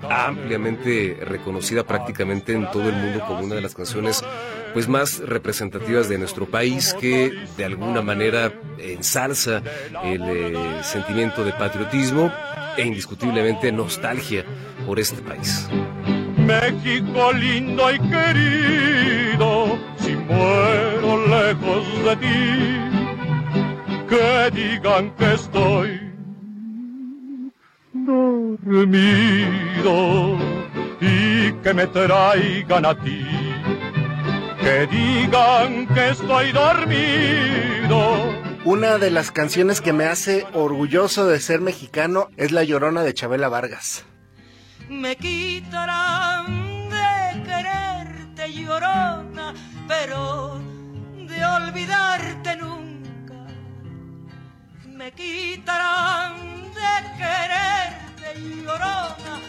ampliamente 0.10 1.18
reconocida 1.20 1.84
prácticamente 1.84 2.54
en 2.54 2.72
todo 2.72 2.88
el 2.88 2.96
mundo 2.96 3.26
como 3.28 3.42
una 3.42 3.56
de 3.56 3.62
las 3.62 3.76
canciones 3.76 4.24
pues 4.74 4.88
más 4.88 5.20
representativas 5.20 6.08
de 6.08 6.18
nuestro 6.18 6.46
país 6.46 6.96
que 6.98 7.34
de 7.58 7.66
alguna 7.66 8.02
manera 8.02 8.54
ensalza 8.78 9.62
el 10.06 10.22
eh, 10.22 10.56
sentimiento 10.82 11.44
de 11.44 11.52
patriotismo 11.52 12.32
e 12.78 12.86
indiscutiblemente 12.86 13.70
nostalgia 13.74 14.46
por 14.86 14.98
este 14.98 15.22
país. 15.22 15.68
México 16.48 17.34
lindo 17.34 17.92
y 17.92 18.00
querido, 18.00 19.78
si 19.98 20.16
muero 20.16 21.28
lejos 21.28 21.86
de 22.06 22.16
ti, 22.16 22.80
que 24.08 24.52
digan 24.52 25.12
que 25.18 25.34
estoy 25.34 26.00
dormido 27.94 28.88
y 31.02 31.52
que 31.62 31.74
me 31.74 31.88
traigan 31.88 32.86
a 32.86 32.96
ti. 32.96 33.28
Que 34.62 34.88
digan 34.88 35.88
que 35.88 36.10
estoy 36.12 36.54
dormido. 36.54 38.00
Una 38.64 38.98
de 38.98 39.12
las 39.12 39.32
canciones 39.32 39.82
que 39.82 39.92
me 39.92 40.06
hace 40.06 40.46
orgulloso 40.54 41.28
de 41.28 41.42
ser 41.42 41.60
mexicano 41.60 42.30
es 42.38 42.54
La 42.54 42.64
Llorona 42.64 43.04
de 43.04 43.14
Chabela 43.14 43.50
Vargas. 43.50 44.06
Me 44.90 45.16
quitarán 45.18 46.90
de 46.90 47.44
quererte 47.44 48.54
llorona, 48.54 49.54
pero 49.88 50.62
de 51.28 51.46
olvidarte 51.46 52.56
nunca. 52.56 53.36
Me 54.88 55.12
quitarán 55.12 56.36
de 56.74 56.94
quererte 57.18 58.64
llorona, 58.64 59.42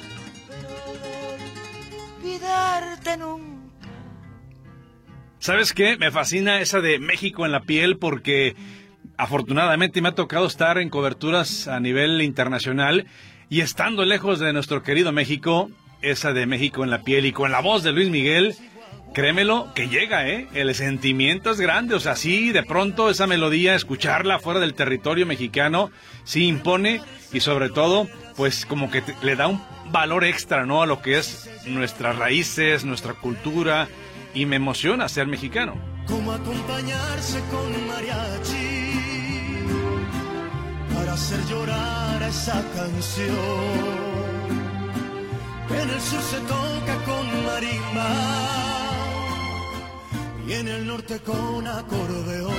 pero 0.49 0.75
de 1.03 1.17
olvidarte 2.17 3.17
nunca. 3.17 3.89
¿Sabes 5.39 5.73
qué? 5.73 5.97
Me 5.97 6.11
fascina 6.11 6.61
esa 6.61 6.81
de 6.81 6.99
México 6.99 7.47
en 7.47 7.53
la 7.53 7.61
piel 7.61 7.97
porque 7.99 8.57
afortunadamente 9.19 10.01
me 10.01 10.09
ha 10.09 10.15
tocado 10.15 10.47
estar 10.47 10.79
en 10.79 10.89
coberturas 10.89 11.69
a 11.69 11.81
nivel 11.81 12.23
internacional 12.23 13.07
y 13.51 13.61
estando 13.61 14.05
lejos 14.05 14.39
de 14.39 14.53
nuestro 14.53 14.83
querido 14.83 15.13
México, 15.13 15.71
esa 16.01 16.33
de 16.33 16.47
México 16.47 16.85
en 16.85 16.91
la 16.91 17.03
piel 17.03 17.27
y 17.27 17.33
con 17.33 17.51
la 17.51 17.61
voz 17.61 17.83
de 17.83 17.93
Luis 17.93 18.11
Miguel, 18.11 18.55
créemelo 19.13 19.73
que 19.75 19.89
llega, 19.89 20.29
¿eh? 20.29 20.47
El 20.55 20.73
sentimiento 20.75 21.51
es 21.51 21.61
grande, 21.61 21.97
o 21.97 22.01
sea, 22.01 22.15
sí, 22.15 22.53
de 22.53 22.63
pronto 22.63 23.11
esa 23.11 23.27
melodía, 23.27 23.75
escucharla 23.75 24.39
fuera 24.39 24.61
del 24.61 24.75
territorio 24.75 25.27
mexicano, 25.27 25.91
sí 26.23 26.47
impone 26.47 27.01
y 27.33 27.41
sobre 27.41 27.71
todo, 27.71 28.07
pues 28.37 28.67
como 28.67 28.91
que 28.91 29.03
le 29.23 29.35
da 29.35 29.49
un 29.49 29.61
valor 29.91 30.25
extra, 30.25 30.65
¿no? 30.65 30.83
A 30.83 30.87
lo 30.87 31.03
que 31.03 31.19
es 31.19 31.51
nuestras 31.67 32.17
raíces, 32.17 32.85
nuestra 32.85 33.15
cultura 33.15 33.89
y 34.33 34.47
me 34.47 34.57
emociona 34.57 35.09
ser 35.09 35.27
mexicano. 35.27 35.75
Como 36.07 36.33
acompañarse 36.33 37.41
con 37.51 37.89
mariachi 37.89 38.78
hacer 41.19 41.45
llorar 41.47 42.23
a 42.23 42.29
esa 42.29 42.59
canción. 42.77 43.89
En 45.81 45.87
el 45.95 46.01
sur 46.01 46.23
se 46.33 46.41
toca 46.55 46.95
con 47.09 47.25
marimba 47.47 48.11
y 50.47 50.53
en 50.61 50.69
el 50.69 50.87
norte 50.87 51.19
con 51.31 51.67
acordeón. 51.67 52.53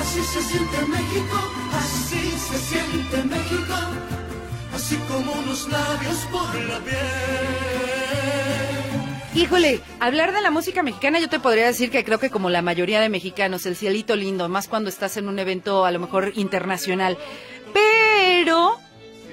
Así 0.00 0.20
se 0.32 0.40
siente 0.50 0.78
México, 0.96 1.38
así 1.82 2.22
se 2.48 2.58
siente 2.70 3.16
México, 3.34 3.78
así 4.76 4.96
como 5.10 5.32
unos 5.42 5.68
labios 5.68 6.18
por 6.32 6.54
la 6.70 6.78
piel. 6.86 7.97
Híjole, 9.38 9.80
hablar 10.00 10.32
de 10.32 10.42
la 10.42 10.50
música 10.50 10.82
mexicana 10.82 11.20
yo 11.20 11.28
te 11.28 11.38
podría 11.38 11.68
decir 11.68 11.92
que 11.92 12.02
creo 12.02 12.18
que 12.18 12.28
como 12.28 12.50
la 12.50 12.60
mayoría 12.60 13.00
de 13.00 13.08
mexicanos, 13.08 13.66
el 13.66 13.76
cielito 13.76 14.16
lindo, 14.16 14.48
más 14.48 14.66
cuando 14.66 14.90
estás 14.90 15.16
en 15.16 15.28
un 15.28 15.38
evento 15.38 15.84
a 15.84 15.92
lo 15.92 16.00
mejor 16.00 16.32
internacional. 16.34 17.16
Pero 17.72 18.78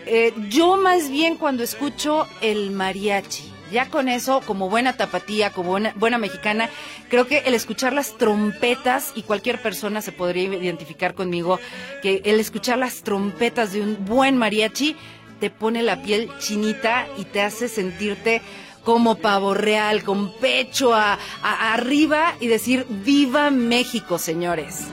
eh, 0.05 0.31
yo 0.47 0.77
más 0.77 1.09
bien 1.09 1.37
cuando 1.37 1.63
escucho 1.63 2.27
el 2.41 2.69
mariachi, 2.69 3.51
ya 3.71 3.89
con 3.89 4.07
eso, 4.07 4.41
como 4.45 4.69
buena 4.69 4.95
tapatía, 4.95 5.49
como 5.49 5.71
buena, 5.71 5.91
buena 5.95 6.19
mexicana, 6.19 6.69
creo 7.09 7.25
que 7.25 7.39
el 7.39 7.55
escuchar 7.55 7.91
las 7.91 8.15
trompetas, 8.15 9.11
y 9.15 9.23
cualquier 9.23 9.59
persona 9.59 10.03
se 10.03 10.11
podría 10.11 10.43
identificar 10.43 11.15
conmigo, 11.15 11.59
que 12.03 12.21
el 12.25 12.39
escuchar 12.39 12.77
las 12.77 13.01
trompetas 13.01 13.73
de 13.73 13.81
un 13.81 14.05
buen 14.05 14.37
mariachi 14.37 14.95
te 15.39 15.49
pone 15.49 15.81
la 15.81 16.03
piel 16.03 16.29
chinita 16.37 17.07
y 17.17 17.25
te 17.25 17.41
hace 17.41 17.67
sentirte 17.67 18.43
como 18.86 19.15
pavo 19.15 19.54
real, 19.54 20.04
con 20.04 20.32
pecho 20.34 20.93
a- 20.93 21.17
arriba 21.74 22.36
y 22.39 22.48
decir, 22.48 22.86
viva 22.89 23.50
México, 23.52 24.17
señores. 24.17 24.86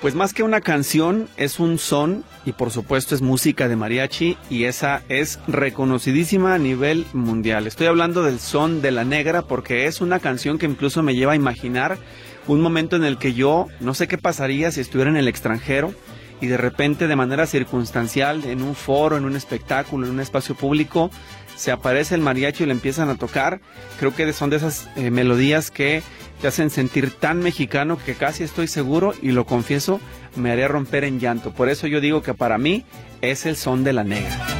Pues 0.00 0.14
más 0.14 0.32
que 0.32 0.44
una 0.44 0.60
canción, 0.60 1.28
es 1.36 1.58
un 1.58 1.76
son 1.76 2.22
y 2.44 2.52
por 2.52 2.70
supuesto 2.70 3.16
es 3.16 3.20
música 3.20 3.68
de 3.68 3.74
mariachi 3.74 4.38
y 4.48 4.64
esa 4.64 5.02
es 5.08 5.40
reconocidísima 5.48 6.54
a 6.54 6.58
nivel 6.58 7.04
mundial. 7.12 7.66
Estoy 7.66 7.88
hablando 7.88 8.22
del 8.22 8.38
son 8.38 8.80
de 8.80 8.92
la 8.92 9.04
negra 9.04 9.42
porque 9.42 9.86
es 9.86 10.00
una 10.00 10.20
canción 10.20 10.56
que 10.56 10.66
incluso 10.66 11.02
me 11.02 11.16
lleva 11.16 11.32
a 11.32 11.36
imaginar 11.36 11.98
un 12.46 12.60
momento 12.60 12.94
en 12.94 13.02
el 13.02 13.18
que 13.18 13.34
yo 13.34 13.66
no 13.80 13.92
sé 13.92 14.06
qué 14.06 14.18
pasaría 14.18 14.70
si 14.70 14.80
estuviera 14.80 15.10
en 15.10 15.16
el 15.16 15.26
extranjero 15.26 15.92
y 16.40 16.46
de 16.46 16.56
repente 16.56 17.08
de 17.08 17.16
manera 17.16 17.46
circunstancial 17.46 18.44
en 18.44 18.62
un 18.62 18.76
foro, 18.76 19.16
en 19.16 19.24
un 19.24 19.34
espectáculo, 19.34 20.06
en 20.06 20.12
un 20.12 20.20
espacio 20.20 20.54
público, 20.54 21.10
se 21.58 21.72
aparece 21.72 22.14
el 22.14 22.20
mariachi 22.20 22.62
y 22.62 22.66
le 22.66 22.72
empiezan 22.72 23.10
a 23.10 23.16
tocar. 23.16 23.60
Creo 23.98 24.14
que 24.14 24.32
son 24.32 24.48
de 24.48 24.56
esas 24.56 24.88
eh, 24.96 25.10
melodías 25.10 25.70
que 25.70 26.02
te 26.40 26.46
hacen 26.46 26.70
sentir 26.70 27.10
tan 27.10 27.40
mexicano 27.40 27.98
que 27.98 28.14
casi 28.14 28.44
estoy 28.44 28.68
seguro 28.68 29.12
y 29.20 29.32
lo 29.32 29.44
confieso, 29.44 30.00
me 30.36 30.52
haría 30.52 30.68
romper 30.68 31.02
en 31.02 31.18
llanto. 31.18 31.52
Por 31.52 31.68
eso 31.68 31.88
yo 31.88 32.00
digo 32.00 32.22
que 32.22 32.32
para 32.32 32.58
mí 32.58 32.84
es 33.20 33.44
el 33.44 33.56
son 33.56 33.82
de 33.82 33.92
la 33.92 34.04
negra. 34.04 34.57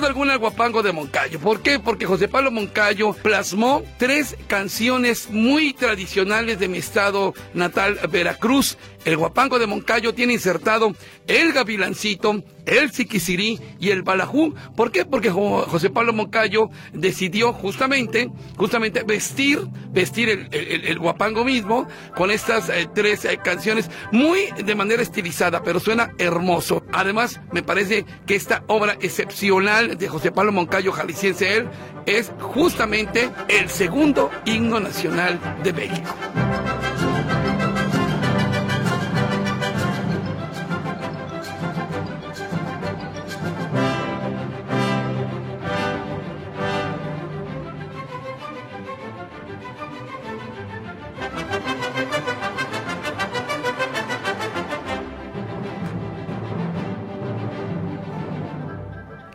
Duda 0.00 0.08
alguna 0.08 0.36
guapango 0.36 0.82
de 0.82 0.92
Moncayo. 0.92 1.38
¿Por 1.40 1.60
qué? 1.60 1.78
Porque 1.78 2.06
José 2.06 2.26
Pablo 2.26 2.50
Moncayo 2.50 3.12
plasmó 3.12 3.82
tres 3.98 4.34
canciones 4.46 5.28
muy 5.28 5.74
tradicionales 5.74 6.58
de 6.58 6.68
mi 6.68 6.78
estado 6.78 7.34
natal, 7.52 8.00
Veracruz. 8.10 8.78
El 9.04 9.16
guapango 9.16 9.58
de 9.58 9.66
Moncayo 9.66 10.12
tiene 10.14 10.34
insertado 10.34 10.94
el 11.26 11.52
gavilancito, 11.52 12.42
el 12.66 12.92
siquisirí 12.92 13.58
y 13.80 13.90
el 13.90 14.02
balajú. 14.02 14.54
¿Por 14.76 14.92
qué? 14.92 15.04
Porque 15.06 15.30
Jo- 15.30 15.62
José 15.66 15.88
Pablo 15.88 16.12
Moncayo 16.12 16.68
decidió 16.92 17.52
justamente, 17.54 18.30
justamente 18.56 19.02
vestir, 19.02 19.60
vestir 19.90 20.48
el 20.52 20.98
guapango 20.98 21.44
mismo 21.44 21.88
con 22.14 22.30
estas 22.30 22.68
eh, 22.68 22.88
tres 22.94 23.24
eh, 23.24 23.38
canciones 23.42 23.90
muy 24.12 24.48
de 24.64 24.74
manera 24.74 25.02
estilizada, 25.02 25.62
pero 25.62 25.80
suena 25.80 26.10
hermoso. 26.18 26.84
Además, 26.92 27.40
me 27.52 27.62
parece 27.62 28.04
que 28.26 28.34
esta 28.34 28.64
obra 28.66 28.98
excepcional 29.00 29.96
de 29.96 30.08
José 30.08 30.30
Pablo 30.30 30.52
Moncayo, 30.52 30.92
jalisciense 30.92 31.56
él, 31.56 31.68
es 32.06 32.30
justamente 32.38 33.30
el 33.48 33.68
segundo 33.70 34.30
himno 34.44 34.78
nacional 34.78 35.38
de 35.62 35.72
México. 35.72 36.14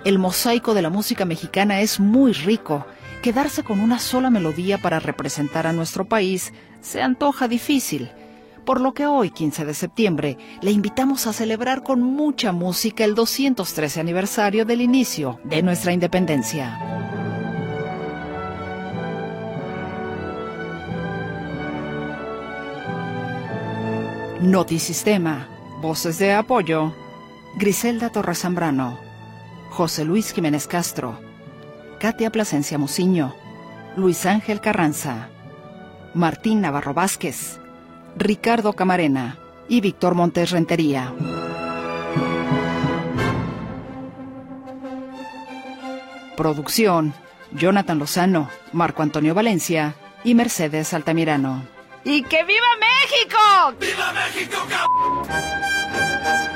El 0.06 0.20
mosaico 0.20 0.76
de 0.76 0.84
la 0.84 0.92
música 0.92 1.26
mexicana 1.26 1.82
es 1.82 2.00
muy 2.00 2.32
rico. 2.32 2.86
Quedarse 3.24 3.64
con 3.64 3.80
una 3.80 3.98
sola 3.98 4.30
melodía 4.30 4.78
para 4.78 5.00
representar 5.00 5.66
a 5.66 5.74
nuestro 5.74 6.06
país 6.06 6.54
se 6.80 7.02
antoja 7.02 7.48
difícil. 7.48 8.12
Por 8.66 8.82
lo 8.82 8.94
que 8.94 9.08
hoy, 9.08 9.32
15 9.32 9.66
de 9.66 9.74
septiembre, 9.74 10.38
le 10.62 10.70
invitamos 10.70 11.26
a 11.26 11.34
celebrar 11.34 11.82
con 11.82 12.04
mucha 12.04 12.52
música 12.52 13.04
el 13.04 13.16
213 13.16 14.00
aniversario 14.00 14.64
del 14.64 14.82
inicio 14.82 15.40
de 15.44 15.64
nuestra 15.64 15.92
independencia. 15.92 16.80
Notisistema. 24.40 25.48
Voces 25.82 26.20
de 26.20 26.34
apoyo. 26.34 26.94
Griselda 27.58 28.12
Torres 28.12 28.42
Zambrano. 28.42 29.05
José 29.76 30.06
Luis 30.06 30.32
Jiménez 30.32 30.68
Castro. 30.68 31.20
Katia 32.00 32.30
Plasencia 32.30 32.78
Muciño. 32.78 33.36
Luis 33.98 34.26
Ángel 34.26 34.62
Carranza. 34.62 35.28
Martín 36.14 36.62
Navarro 36.62 36.94
Vázquez. 36.94 37.60
Ricardo 38.16 38.72
Camarena 38.72 39.38
y 39.68 39.82
Víctor 39.82 40.16
Montes 40.16 40.52
Rentería. 40.52 41.14
Producción, 46.38 47.14
Jonathan 47.52 48.00
Lozano, 48.00 48.50
Marco 48.72 49.04
Antonio 49.04 49.34
Valencia 49.34 49.96
y 50.24 50.36
Mercedes 50.36 50.94
Altamirano. 50.94 51.68
¡Y 52.06 52.24
que 52.24 52.46
viva 52.46 52.68
México! 52.80 53.76
¡Viva 53.78 54.14
México, 54.14 54.58
Pues 55.28 56.55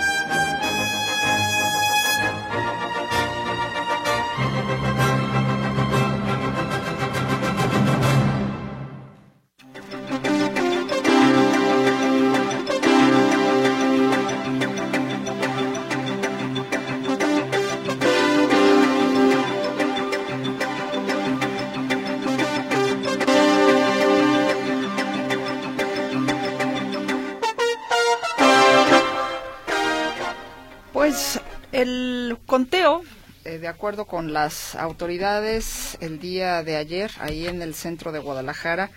de 33.58 33.68
acuerdo 33.68 34.06
con 34.06 34.34
las 34.34 34.76
autoridades, 34.76 35.98
el 36.02 36.20
día 36.20 36.62
de 36.62 36.76
ayer, 36.76 37.12
ahí 37.20 37.48
en 37.48 37.62
el 37.62 37.74
centro 37.74 38.12
de 38.12 38.20
Guadalajara, 38.20 38.92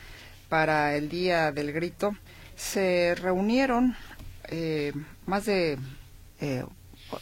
para 0.48 0.94
el 0.94 1.08
Día 1.08 1.52
del 1.52 1.72
Grito, 1.72 2.14
se 2.54 3.14
reunieron 3.14 3.96
eh, 4.48 4.92
más 5.24 5.46
de 5.46 5.78
eh, 6.40 6.64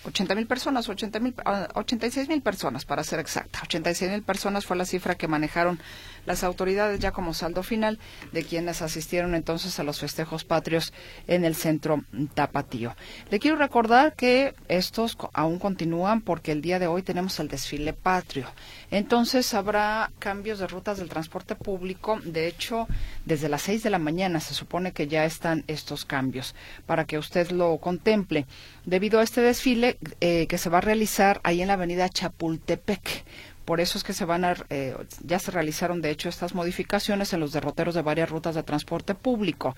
80 0.05 0.35
mil 0.35 0.47
personas, 0.47 0.89
80 0.89 1.21
mil, 1.21 1.35
86 1.75 2.27
ah, 2.27 2.33
mil 2.33 2.43
personas 2.43 2.85
para 2.85 3.05
ser 3.05 3.21
exacta. 3.21 3.61
86 3.63 4.11
mil 4.11 4.23
personas 4.23 4.67
fue 4.67 4.77
la 4.77 4.85
cifra 4.85 5.15
que 5.15 5.29
manejaron 5.29 5.81
las 6.27 6.45
autoridades 6.45 7.01
ya 7.01 7.13
como 7.13 7.35
saldo 7.35 7.63
final 7.63 7.99
de 8.33 8.45
quienes 8.45 8.83
asistieron 8.83 9.35
entonces 9.35 9.79
a 9.79 9.85
los 9.85 10.01
festejos 10.01 10.45
patrios 10.45 10.93
en 11.27 11.45
el 11.45 11.55
centro 11.55 12.05
Tapatío. 12.35 12.95
Le 13.31 13.39
quiero 13.39 13.57
recordar 13.57 14.15
que 14.15 14.55
estos 14.69 15.17
aún 15.33 15.59
continúan 15.59 16.21
porque 16.21 16.53
el 16.53 16.63
día 16.63 16.79
de 16.79 16.87
hoy 16.87 17.03
tenemos 17.03 17.39
el 17.41 17.49
desfile 17.49 17.93
patrio. 17.93 18.47
Entonces 18.91 19.55
habrá 19.55 20.11
cambios 20.19 20.59
de 20.59 20.67
rutas 20.67 20.99
del 20.99 21.09
transporte 21.09 21.55
público. 21.55 22.21
De 22.25 22.47
hecho, 22.47 22.89
desde 23.25 23.49
las 23.49 23.63
6 23.63 23.83
de 23.83 23.91
la 23.91 23.99
mañana 23.99 24.41
se 24.41 24.55
supone 24.55 24.93
que 24.93 25.07
ya 25.07 25.25
están 25.25 25.65
estos 25.67 26.05
cambios 26.05 26.55
para 26.87 27.05
que 27.05 27.19
usted 27.19 27.51
lo 27.51 27.79
contemple. 27.79 28.47
Debido 28.85 29.21
a 29.21 29.23
este 29.23 29.41
desfile 29.41 29.99
eh, 30.21 30.47
que 30.47 30.59
se 30.59 30.71
va 30.71 30.79
a 30.79 30.83
realizar 30.83 31.41
ahí 31.45 31.63
en 31.63 31.69
la 31.69 31.75
avenida 31.75 32.09
Chapultepec. 32.09 33.25
Por 33.65 33.81
eso 33.81 33.99
es 33.99 34.05
que 34.05 34.13
se 34.13 34.25
van 34.25 34.45
a, 34.45 34.57
eh, 34.71 34.97
ya 35.25 35.39
se 35.39 35.51
realizaron 35.51 36.01
de 36.01 36.11
hecho 36.11 36.29
estas 36.29 36.55
modificaciones 36.55 37.33
en 37.33 37.41
los 37.41 37.53
derroteros 37.53 37.95
de 37.95 38.03
varias 38.03 38.31
rutas 38.31 38.55
de 38.55 38.63
transporte 38.63 39.15
público. 39.15 39.77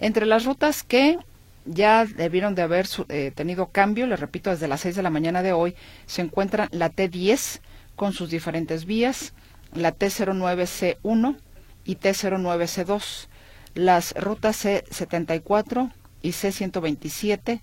Entre 0.00 0.26
las 0.26 0.44
rutas 0.44 0.82
que 0.82 1.18
ya 1.66 2.06
debieron 2.06 2.54
de 2.54 2.62
haber 2.62 2.86
eh, 3.08 3.32
tenido 3.34 3.66
cambio, 3.66 4.06
le 4.06 4.16
repito, 4.16 4.50
desde 4.50 4.68
las 4.68 4.80
6 4.80 4.96
de 4.96 5.02
la 5.02 5.10
mañana 5.10 5.42
de 5.42 5.52
hoy, 5.52 5.74
se 6.06 6.22
encuentran 6.22 6.68
la 6.70 6.90
T10 6.90 7.60
con 7.96 8.12
sus 8.12 8.30
diferentes 8.30 8.84
vías, 8.84 9.34
la 9.74 9.94
T09C1 9.94 11.36
y 11.84 11.96
T09C2, 11.96 13.26
las 13.74 14.14
rutas 14.14 14.64
C74 14.64 15.92
y 16.22 16.30
C127, 16.30 17.60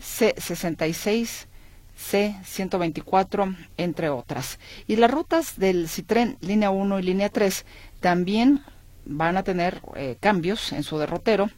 C66, 0.00 1.46
C124, 2.02 3.56
entre 3.76 4.10
otras. 4.10 4.58
Y 4.86 4.96
las 4.96 5.10
rutas 5.10 5.58
del 5.58 5.88
Citren 5.88 6.36
línea 6.40 6.70
1 6.70 6.98
y 6.98 7.02
línea 7.02 7.28
3 7.28 7.64
también 8.00 8.62
van 9.04 9.36
a 9.36 9.42
tener 9.42 9.80
eh, 9.96 10.16
cambios 10.20 10.72
en 10.72 10.82
su 10.82 10.98
derrotero. 10.98 11.50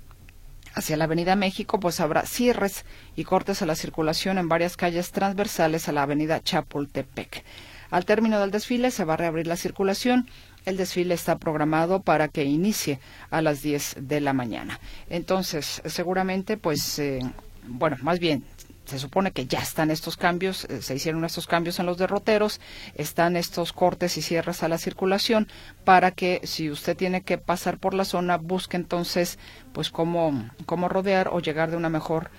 Hacia 0.74 0.96
la 0.96 1.04
Avenida 1.04 1.36
México, 1.36 1.78
pues 1.78 2.00
habrá 2.00 2.26
cierres 2.26 2.84
y 3.14 3.24
cortes 3.24 3.62
a 3.62 3.66
la 3.66 3.76
circulación 3.76 4.38
en 4.38 4.48
varias 4.48 4.76
calles 4.76 5.12
transversales 5.12 5.88
a 5.88 5.92
la 5.92 6.02
Avenida 6.02 6.42
Chapultepec. 6.42 7.44
Al 7.90 8.04
término 8.04 8.40
del 8.40 8.50
desfile 8.50 8.90
se 8.90 9.04
va 9.04 9.14
a 9.14 9.18
reabrir 9.18 9.46
la 9.46 9.56
circulación. 9.56 10.28
El 10.64 10.76
desfile 10.76 11.14
está 11.14 11.38
programado 11.38 12.02
para 12.02 12.26
que 12.26 12.42
inicie 12.42 12.98
a 13.30 13.40
las 13.40 13.62
10 13.62 13.98
de 14.00 14.20
la 14.20 14.32
mañana. 14.32 14.80
Entonces, 15.08 15.80
seguramente, 15.84 16.56
pues, 16.56 16.98
eh, 16.98 17.20
bueno, 17.66 17.96
más 18.02 18.18
bien, 18.18 18.44
se 18.84 18.98
supone 18.98 19.32
que 19.32 19.46
ya 19.46 19.60
están 19.60 19.90
estos 19.90 20.16
cambios, 20.16 20.64
eh, 20.66 20.82
se 20.82 20.94
hicieron 20.94 21.24
estos 21.24 21.46
cambios 21.46 21.78
en 21.78 21.86
los 21.86 21.98
derroteros, 21.98 22.60
están 22.94 23.36
estos 23.36 23.72
cortes 23.72 24.16
y 24.16 24.22
cierres 24.22 24.62
a 24.62 24.68
la 24.68 24.78
circulación 24.78 25.48
para 25.84 26.10
que 26.10 26.40
si 26.44 26.70
usted 26.70 26.96
tiene 26.96 27.22
que 27.22 27.38
pasar 27.38 27.78
por 27.78 27.94
la 27.94 28.04
zona, 28.04 28.36
busque 28.36 28.76
entonces 28.76 29.38
pues 29.72 29.90
cómo, 29.90 30.50
cómo 30.66 30.88
rodear 30.88 31.28
o 31.32 31.40
llegar 31.40 31.70
de 31.70 31.76
una 31.76 31.88
mejor 31.88 32.30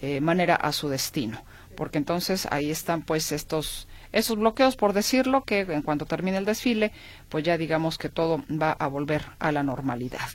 eh, 0.00 0.20
manera 0.20 0.56
a 0.56 0.72
su 0.72 0.88
destino. 0.88 1.44
Porque 1.76 1.98
entonces 1.98 2.46
ahí 2.50 2.70
están 2.70 3.02
pues 3.02 3.32
estos, 3.32 3.88
esos 4.10 4.36
bloqueos, 4.36 4.76
por 4.76 4.92
decirlo, 4.92 5.44
que 5.44 5.60
en 5.60 5.82
cuanto 5.82 6.04
termine 6.04 6.36
el 6.36 6.44
desfile, 6.44 6.92
pues 7.28 7.44
ya 7.44 7.56
digamos 7.56 7.96
que 7.96 8.08
todo 8.08 8.44
va 8.50 8.72
a 8.72 8.88
volver 8.88 9.24
a 9.38 9.52
la 9.52 9.62
normalidad. 9.62 10.28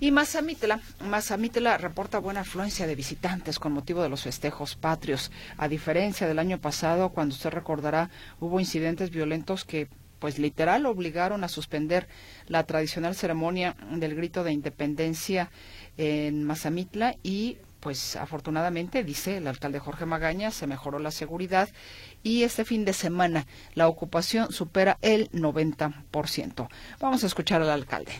Y 0.00 0.12
Mazamitla, 0.12 0.80
Mazamitla 1.00 1.76
reporta 1.76 2.20
buena 2.20 2.42
afluencia 2.42 2.86
de 2.86 2.94
visitantes 2.94 3.58
con 3.58 3.72
motivo 3.72 4.00
de 4.00 4.08
los 4.08 4.22
festejos 4.22 4.76
patrios. 4.76 5.32
A 5.56 5.66
diferencia 5.66 6.28
del 6.28 6.38
año 6.38 6.60
pasado, 6.60 7.08
cuando 7.08 7.34
usted 7.34 7.50
recordará, 7.50 8.08
hubo 8.38 8.60
incidentes 8.60 9.10
violentos 9.10 9.64
que 9.64 9.88
pues 10.20 10.38
literal 10.38 10.86
obligaron 10.86 11.42
a 11.42 11.48
suspender 11.48 12.06
la 12.46 12.64
tradicional 12.64 13.16
ceremonia 13.16 13.74
del 13.90 14.14
grito 14.14 14.44
de 14.44 14.52
independencia 14.52 15.50
en 15.96 16.44
Mazamitla 16.44 17.16
y 17.24 17.58
pues 17.80 18.14
afortunadamente, 18.16 19.02
dice 19.02 19.38
el 19.38 19.46
alcalde 19.48 19.78
Jorge 19.80 20.06
Magaña, 20.06 20.50
se 20.52 20.66
mejoró 20.66 20.98
la 21.00 21.10
seguridad 21.10 21.68
y 22.22 22.44
este 22.44 22.64
fin 22.64 22.84
de 22.84 22.92
semana 22.92 23.46
la 23.74 23.88
ocupación 23.88 24.52
supera 24.52 24.98
el 25.02 25.30
90%. 25.30 26.68
Vamos 27.00 27.24
a 27.24 27.26
escuchar 27.26 27.62
al 27.62 27.70
alcalde. 27.70 28.12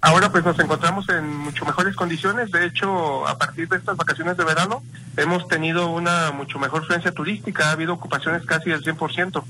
Ahora 0.00 0.30
pues 0.30 0.44
nos 0.44 0.58
encontramos 0.60 1.08
en 1.08 1.36
mucho 1.36 1.64
mejores 1.64 1.96
condiciones. 1.96 2.52
De 2.52 2.64
hecho, 2.64 3.26
a 3.26 3.36
partir 3.36 3.68
de 3.68 3.76
estas 3.76 3.96
vacaciones 3.96 4.36
de 4.36 4.44
verano 4.44 4.82
hemos 5.16 5.48
tenido 5.48 5.88
una 5.88 6.30
mucho 6.30 6.58
mejor 6.60 6.86
fluencia 6.86 7.10
turística. 7.10 7.68
Ha 7.68 7.72
habido 7.72 7.94
ocupaciones 7.94 8.44
casi 8.46 8.70
del 8.70 8.84
100%, 8.84 9.42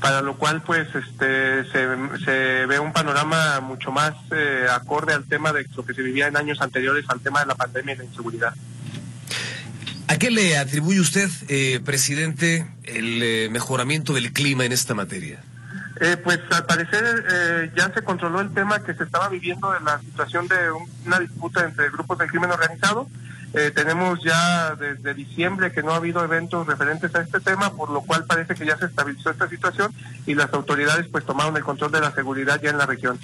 para 0.00 0.22
lo 0.22 0.36
cual 0.36 0.62
pues 0.62 0.88
este 0.94 1.70
se, 1.70 2.66
ve 2.66 2.78
un 2.78 2.94
panorama 2.94 3.60
mucho 3.60 3.92
más 3.92 4.14
eh, 4.34 4.66
acorde 4.70 5.12
al 5.12 5.24
tema 5.24 5.52
de 5.52 5.66
lo 5.76 5.84
que 5.84 5.92
se 5.92 6.00
vivía 6.00 6.28
en 6.28 6.38
años 6.38 6.62
anteriores 6.62 7.04
al 7.08 7.20
tema 7.20 7.40
de 7.40 7.46
la 7.46 7.54
pandemia 7.54 7.94
y 7.94 7.98
la 7.98 8.04
inseguridad. 8.04 8.54
¿A 10.08 10.16
qué 10.16 10.30
le 10.30 10.56
atribuye 10.56 11.00
usted, 11.00 11.28
eh, 11.48 11.80
presidente, 11.84 12.66
el 12.84 13.22
eh, 13.22 13.48
mejoramiento 13.50 14.14
del 14.14 14.32
clima 14.32 14.64
en 14.64 14.72
esta 14.72 14.94
materia? 14.94 15.42
Eh, 16.00 16.16
pues 16.16 16.40
al 16.50 16.66
parecer 16.66 17.24
eh, 17.30 17.70
ya 17.76 17.92
se 17.92 18.02
controló 18.02 18.40
el 18.40 18.52
tema 18.52 18.82
que 18.82 18.94
se 18.94 19.04
estaba 19.04 19.28
viviendo 19.28 19.70
de 19.72 19.80
la 19.80 20.00
situación 20.00 20.48
de 20.48 20.56
una 21.06 21.20
disputa 21.20 21.64
entre 21.64 21.90
grupos 21.90 22.18
del 22.18 22.28
crimen 22.28 22.50
organizado. 22.50 23.08
Eh, 23.56 23.70
tenemos 23.72 24.18
ya 24.24 24.74
desde 24.74 25.14
diciembre 25.14 25.70
que 25.70 25.84
no 25.84 25.92
ha 25.92 25.96
habido 25.96 26.24
eventos 26.24 26.66
referentes 26.66 27.14
a 27.14 27.20
este 27.20 27.38
tema, 27.38 27.72
por 27.72 27.88
lo 27.88 28.00
cual 28.00 28.24
parece 28.24 28.56
que 28.56 28.66
ya 28.66 28.76
se 28.76 28.86
estabilizó 28.86 29.30
esta 29.30 29.48
situación 29.48 29.92
y 30.26 30.34
las 30.34 30.52
autoridades 30.52 31.06
pues 31.06 31.24
tomaron 31.24 31.56
el 31.56 31.62
control 31.62 31.92
de 31.92 32.00
la 32.00 32.10
seguridad 32.12 32.60
ya 32.60 32.70
en 32.70 32.78
la 32.78 32.86
región. 32.86 33.16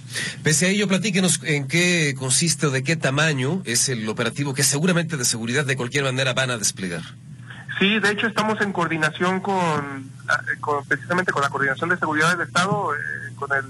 Pese 0.45 0.66
a 0.66 0.68
ello, 0.68 0.86
platíquenos 0.86 1.40
en 1.42 1.66
qué 1.66 2.14
consiste 2.16 2.68
o 2.68 2.70
de 2.70 2.84
qué 2.84 2.95
tamaño 2.95 3.61
es 3.64 3.88
el 3.88 4.09
operativo 4.09 4.55
que 4.55 4.62
seguramente 4.62 5.16
de 5.16 5.24
seguridad 5.24 5.64
de 5.64 5.76
cualquier 5.76 6.05
manera 6.05 6.32
van 6.32 6.51
a 6.51 6.59
desplegar. 6.59 7.03
Sí, 7.81 7.99
de 7.99 8.11
hecho 8.11 8.26
estamos 8.26 8.61
en 8.61 8.74
coordinación 8.74 9.41
con, 9.41 10.11
precisamente 10.87 11.33
con 11.33 11.41
la 11.41 11.49
Coordinación 11.49 11.89
de 11.89 11.97
Seguridad 11.97 12.37
del 12.37 12.47
Estado, 12.47 12.95
eh, 12.95 13.33
con 13.37 13.51
el 13.57 13.64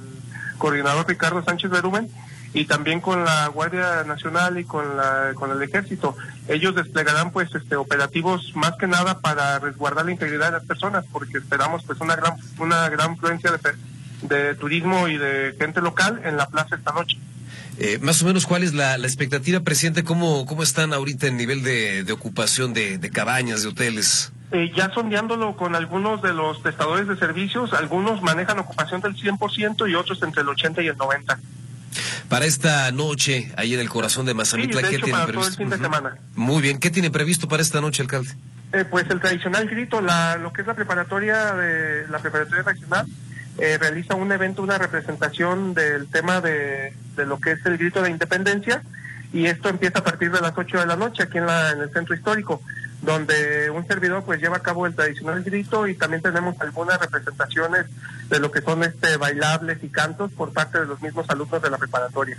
coordinador 0.59 1.07
Ricardo 1.07 1.45
Sánchez 1.45 1.71
Berumen 1.71 2.11
y 2.53 2.65
también 2.65 3.01
con 3.01 3.25
la 3.25 3.47
Guardia 3.47 4.03
Nacional 4.03 4.59
y 4.59 4.65
con 4.65 4.97
la 4.97 5.31
con 5.37 5.53
el 5.53 5.63
Ejército. 5.63 6.17
Ellos 6.49 6.75
desplegarán 6.75 7.31
pues 7.31 7.55
este 7.55 7.77
operativos 7.77 8.51
más 8.57 8.73
que 8.81 8.89
nada 8.89 9.21
para 9.21 9.61
resguardar 9.61 10.07
la 10.07 10.11
integridad 10.11 10.47
de 10.47 10.59
las 10.59 10.65
personas, 10.65 11.05
porque 11.13 11.39
esperamos 11.39 11.85
pues 11.85 12.01
una 12.01 12.17
gran 12.17 12.35
una 12.59 12.89
gran 12.89 13.13
influencia 13.13 13.53
de, 13.53 14.27
de 14.27 14.55
turismo 14.57 15.07
y 15.07 15.19
de 15.19 15.55
gente 15.57 15.81
local 15.81 16.21
en 16.25 16.37
la 16.37 16.49
plaza 16.49 16.75
esta 16.75 16.91
noche. 16.91 17.17
Eh, 17.83 17.99
más 18.03 18.23
o 18.23 18.27
menos, 18.27 18.45
¿cuál 18.47 18.63
es 18.63 18.75
la, 18.75 18.99
la 18.99 19.07
expectativa, 19.07 19.61
presidente? 19.61 20.05
¿Cómo, 20.05 20.45
¿Cómo 20.45 20.63
están 20.63 20.93
ahorita 20.93 21.27
en 21.29 21.39
nivel 21.39 21.63
de, 21.63 22.05
de 22.05 22.13
ocupación 22.13 22.75
de, 22.75 22.99
de 22.99 23.11
cabañas, 23.11 23.63
de 23.63 23.69
hoteles? 23.71 24.33
Eh, 24.53 24.71
ya 24.77 24.91
sondeándolo 24.93 25.57
con 25.57 25.75
algunos 25.75 26.21
de 26.21 26.35
los 26.35 26.63
testadores 26.63 27.09
de 27.09 27.17
servicios, 27.17 27.73
algunos 27.73 28.21
manejan 28.21 28.59
ocupación 28.59 29.01
del 29.01 29.15
100% 29.17 29.91
y 29.91 29.95
otros 29.95 30.23
entre 30.23 30.43
el 30.43 30.49
80 30.51 30.83
y 30.83 30.89
el 30.89 30.97
90. 30.99 31.39
Para 32.29 32.45
esta 32.45 32.93
noche, 32.93 33.51
ahí 33.57 33.73
en 33.73 33.81
el 33.81 33.89
corazón 33.89 34.27
de 34.27 34.35
Mazamitla, 34.35 34.81
Sí, 34.81 34.85
de 34.85 34.91
¿qué 34.91 34.97
hecho, 34.97 35.05
tienen 35.07 35.21
para 35.23 35.33
todo 35.33 35.41
el 35.49 35.55
previsto? 35.55 35.63
fin 35.63 35.71
de 35.71 35.79
semana. 35.79 36.17
Muy 36.35 36.61
bien, 36.61 36.79
¿qué 36.79 36.91
tiene 36.91 37.11
previsto 37.11 37.49
para 37.49 37.63
esta 37.63 37.81
noche, 37.81 38.03
alcalde? 38.03 38.31
Eh, 38.73 38.85
pues 38.85 39.07
el 39.09 39.21
tradicional 39.21 39.67
grito, 39.69 40.01
la, 40.03 40.37
lo 40.37 40.53
que 40.53 40.61
es 40.61 40.67
la 40.67 40.75
preparatoria 40.75 41.55
de 41.55 42.07
la 42.09 42.19
preparatoria 42.19 42.63
nacional, 42.63 43.07
eh, 43.61 43.79
realiza 43.79 44.15
un 44.15 44.33
evento, 44.33 44.63
una 44.63 44.79
representación 44.79 45.75
del 45.75 46.09
tema 46.09 46.41
de, 46.41 46.95
de 47.17 47.27
lo 47.27 47.39
que 47.41 47.53
es 47.53 47.67
el 47.67 47.77
grito 47.79 48.03
de 48.03 48.11
independencia 48.11 48.83
y 49.33 49.47
esto 49.47 49.69
empieza 49.69 50.01
a 50.01 50.05
partir 50.05 50.31
de 50.33 50.41
las 50.41 50.53
8 50.57 50.79
de 50.79 50.87
la 50.87 50.97
noche 50.97 51.23
aquí 51.23 51.39
en, 51.39 51.47
la, 51.47 51.71
en 51.71 51.81
el 51.81 51.93
centro 51.93 52.15
histórico, 52.15 52.63
donde 53.03 53.71
un 53.71 53.87
servidor 53.87 54.25
pues 54.25 54.41
lleva 54.41 54.57
a 54.57 54.63
cabo 54.63 54.87
el 54.87 54.95
tradicional 54.95 55.43
grito 55.43 55.87
y 55.87 55.95
también 55.95 56.23
tenemos 56.23 56.61
algunas 56.61 56.99
representaciones 56.99 57.87
de 58.29 58.41
lo 58.41 58.51
que 58.51 58.61
son 58.61 58.83
este 58.83 59.17
bailables 59.17 59.79
y 59.83 59.89
cantos 59.89 60.33
por 60.33 60.53
parte 60.53 60.81
de 60.81 60.87
los 60.87 61.01
mismos 61.01 61.29
alumnos 61.29 61.63
de 61.63 61.71
la 61.71 61.79
preparatoria. 61.79 62.37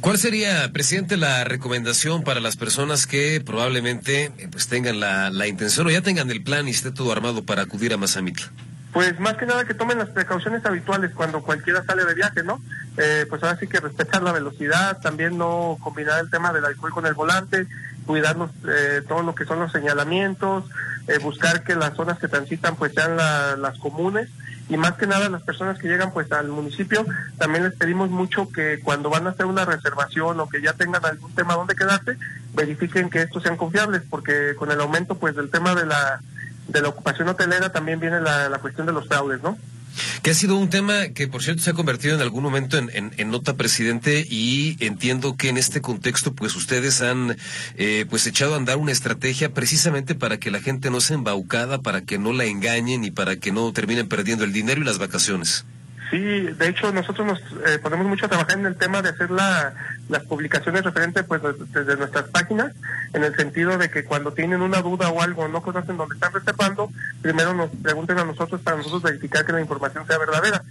¿Cuál 0.00 0.18
sería, 0.18 0.72
presidente, 0.72 1.16
la 1.16 1.44
recomendación 1.44 2.22
para 2.22 2.40
las 2.40 2.56
personas 2.56 3.06
que 3.06 3.42
probablemente 3.44 4.32
eh, 4.38 4.48
pues 4.50 4.66
tengan 4.68 4.98
la, 4.98 5.30
la 5.30 5.46
intención 5.46 5.86
o 5.86 5.90
ya 5.90 6.00
tengan 6.00 6.30
el 6.30 6.42
plan 6.42 6.68
y 6.68 6.70
esté 6.70 6.90
todo 6.90 7.12
armado 7.12 7.44
para 7.44 7.62
acudir 7.62 7.92
a 7.92 7.96
Mazamitla? 7.96 8.50
Pues 8.92 9.20
más 9.20 9.34
que 9.34 9.46
nada 9.46 9.64
que 9.64 9.74
tomen 9.74 9.98
las 9.98 10.08
precauciones 10.08 10.64
habituales 10.66 11.12
cuando 11.14 11.42
cualquiera 11.42 11.84
sale 11.84 12.04
de 12.04 12.14
viaje, 12.14 12.42
¿no? 12.42 12.60
Eh, 12.96 13.24
pues 13.28 13.40
ahora 13.42 13.56
sí 13.56 13.68
que 13.68 13.78
respetar 13.78 14.20
la 14.22 14.32
velocidad, 14.32 14.98
también 15.00 15.38
no 15.38 15.76
combinar 15.80 16.18
el 16.20 16.28
tema 16.30 16.52
del 16.52 16.64
alcohol 16.64 16.90
con 16.92 17.06
el 17.06 17.14
volante, 17.14 17.68
cuidarnos 18.04 18.50
eh, 18.68 19.02
todo 19.06 19.22
lo 19.22 19.34
que 19.36 19.44
son 19.44 19.60
los 19.60 19.70
señalamientos, 19.70 20.64
eh, 21.06 21.18
buscar 21.18 21.62
que 21.62 21.76
las 21.76 21.94
zonas 21.94 22.18
que 22.18 22.26
transitan 22.26 22.74
pues 22.74 22.92
sean 22.92 23.16
la- 23.16 23.56
las 23.56 23.78
comunes 23.78 24.28
y 24.68 24.76
más 24.76 24.94
que 24.94 25.06
nada 25.06 25.28
las 25.28 25.42
personas 25.42 25.78
que 25.78 25.86
llegan 25.88 26.12
pues 26.12 26.30
al 26.32 26.48
municipio 26.48 27.04
también 27.38 27.64
les 27.64 27.74
pedimos 27.74 28.10
mucho 28.10 28.48
que 28.50 28.80
cuando 28.82 29.08
van 29.08 29.26
a 29.26 29.30
hacer 29.30 29.46
una 29.46 29.64
reservación 29.64 30.38
o 30.40 30.48
que 30.48 30.62
ya 30.62 30.72
tengan 30.72 31.04
algún 31.04 31.32
tema 31.34 31.54
donde 31.54 31.74
quedarse 31.76 32.16
verifiquen 32.54 33.08
que 33.10 33.22
estos 33.22 33.42
sean 33.44 33.56
confiables 33.56 34.02
porque 34.10 34.54
con 34.56 34.70
el 34.72 34.80
aumento 34.80 35.14
pues 35.16 35.36
del 35.36 35.50
tema 35.50 35.74
de 35.76 35.86
la 35.86 36.20
de 36.68 36.80
la 36.82 36.88
ocupación 36.88 37.28
hotelera 37.28 37.72
también 37.72 38.00
viene 38.00 38.20
la, 38.20 38.48
la 38.48 38.58
cuestión 38.58 38.86
de 38.86 38.92
los 38.92 39.06
fraudes, 39.08 39.42
¿no? 39.42 39.58
Que 40.22 40.30
ha 40.30 40.34
sido 40.34 40.56
un 40.56 40.70
tema 40.70 41.08
que, 41.08 41.26
por 41.26 41.42
cierto, 41.42 41.62
se 41.62 41.70
ha 41.70 41.74
convertido 41.74 42.14
en 42.14 42.20
algún 42.22 42.44
momento 42.44 42.78
en, 42.78 42.90
en- 42.94 43.12
en 43.16 43.30
nota, 43.30 43.54
presidente, 43.56 44.24
y 44.30 44.76
entiendo 44.78 45.36
que 45.36 45.48
en 45.48 45.56
este 45.56 45.80
contexto, 45.80 46.32
pues 46.32 46.54
ustedes 46.54 47.02
han, 47.02 47.36
eh, 47.76 48.06
pues 48.08 48.24
echado 48.28 48.54
a 48.54 48.56
andar 48.56 48.76
una 48.76 48.92
estrategia 48.92 49.52
precisamente 49.52 50.14
para 50.14 50.38
que 50.38 50.52
la 50.52 50.60
gente 50.60 50.90
no 50.90 51.00
sea 51.00 51.16
embaucada, 51.16 51.80
para 51.80 52.02
que 52.02 52.18
no 52.18 52.32
la 52.32 52.44
engañen 52.44 53.02
y 53.04 53.10
para 53.10 53.36
que 53.36 53.50
no 53.50 53.72
terminen 53.72 54.06
perdiendo 54.08 54.44
el 54.44 54.52
dinero 54.52 54.80
y 54.80 54.84
las 54.84 54.98
vacaciones. 54.98 55.64
Sí, 56.10 56.18
de 56.18 56.68
hecho 56.68 56.92
nosotros 56.92 57.24
nos 57.24 57.40
eh, 57.68 57.78
ponemos 57.80 58.04
mucho 58.06 58.26
a 58.26 58.28
trabajar 58.28 58.58
en 58.58 58.66
el 58.66 58.74
tema 58.76 59.00
de 59.00 59.10
hacer 59.10 59.30
la, 59.30 59.72
las 60.08 60.24
publicaciones 60.24 60.82
referentes 60.82 61.24
pues 61.24 61.40
de- 61.40 61.52
desde 61.72 61.96
nuestras 61.96 62.24
páginas, 62.30 62.74
en 63.12 63.22
el 63.22 63.36
sentido 63.36 63.78
de 63.78 63.88
que 63.90 64.04
cuando 64.04 64.32
tienen 64.32 64.60
una 64.60 64.82
duda 64.82 65.08
o 65.10 65.22
algo, 65.22 65.46
no 65.46 65.62
conocen 65.62 65.96
dónde 65.96 66.16
están 66.16 66.32
reservando, 66.32 66.90
primero 67.22 67.54
nos 67.54 67.70
pregunten 67.82 68.18
a 68.18 68.24
nosotros 68.24 68.60
para 68.60 68.76
nosotros 68.78 69.02
verificar 69.02 69.46
que 69.46 69.52
la 69.52 69.60
información 69.60 70.04
sea 70.04 70.18
verdadera. 70.18 70.64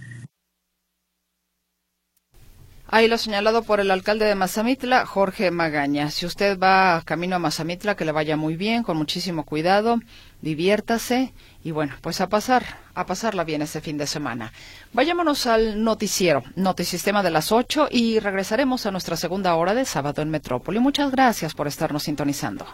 Ahí 2.92 3.06
lo 3.06 3.18
señalado 3.18 3.62
por 3.62 3.78
el 3.78 3.92
alcalde 3.92 4.24
de 4.26 4.34
Mazamitla, 4.34 5.06
Jorge 5.06 5.52
Magaña. 5.52 6.10
Si 6.10 6.26
usted 6.26 6.58
va 6.58 7.00
camino 7.04 7.36
a 7.36 7.38
Mazamitla, 7.38 7.94
que 7.94 8.04
le 8.04 8.10
vaya 8.10 8.36
muy 8.36 8.56
bien, 8.56 8.82
con 8.82 8.96
muchísimo 8.96 9.44
cuidado, 9.44 10.00
diviértase 10.42 11.32
y 11.62 11.70
bueno, 11.70 11.94
pues 12.00 12.20
a 12.20 12.28
pasar, 12.28 12.64
a 13.00 13.06
pasarla 13.06 13.44
bien 13.44 13.62
este 13.62 13.80
fin 13.80 13.98
de 13.98 14.06
semana. 14.06 14.52
Vayámonos 14.92 15.46
al 15.46 15.82
noticiero, 15.82 16.42
Notisistema 16.56 17.22
de 17.22 17.30
las 17.30 17.52
8 17.52 17.88
y 17.90 18.18
regresaremos 18.20 18.86
a 18.86 18.90
nuestra 18.90 19.16
segunda 19.16 19.54
hora 19.54 19.74
de 19.74 19.84
sábado 19.84 20.22
en 20.22 20.30
Metrópoli. 20.30 20.78
Muchas 20.78 21.10
gracias 21.10 21.54
por 21.54 21.66
estarnos 21.66 22.04
sintonizando. 22.04 22.66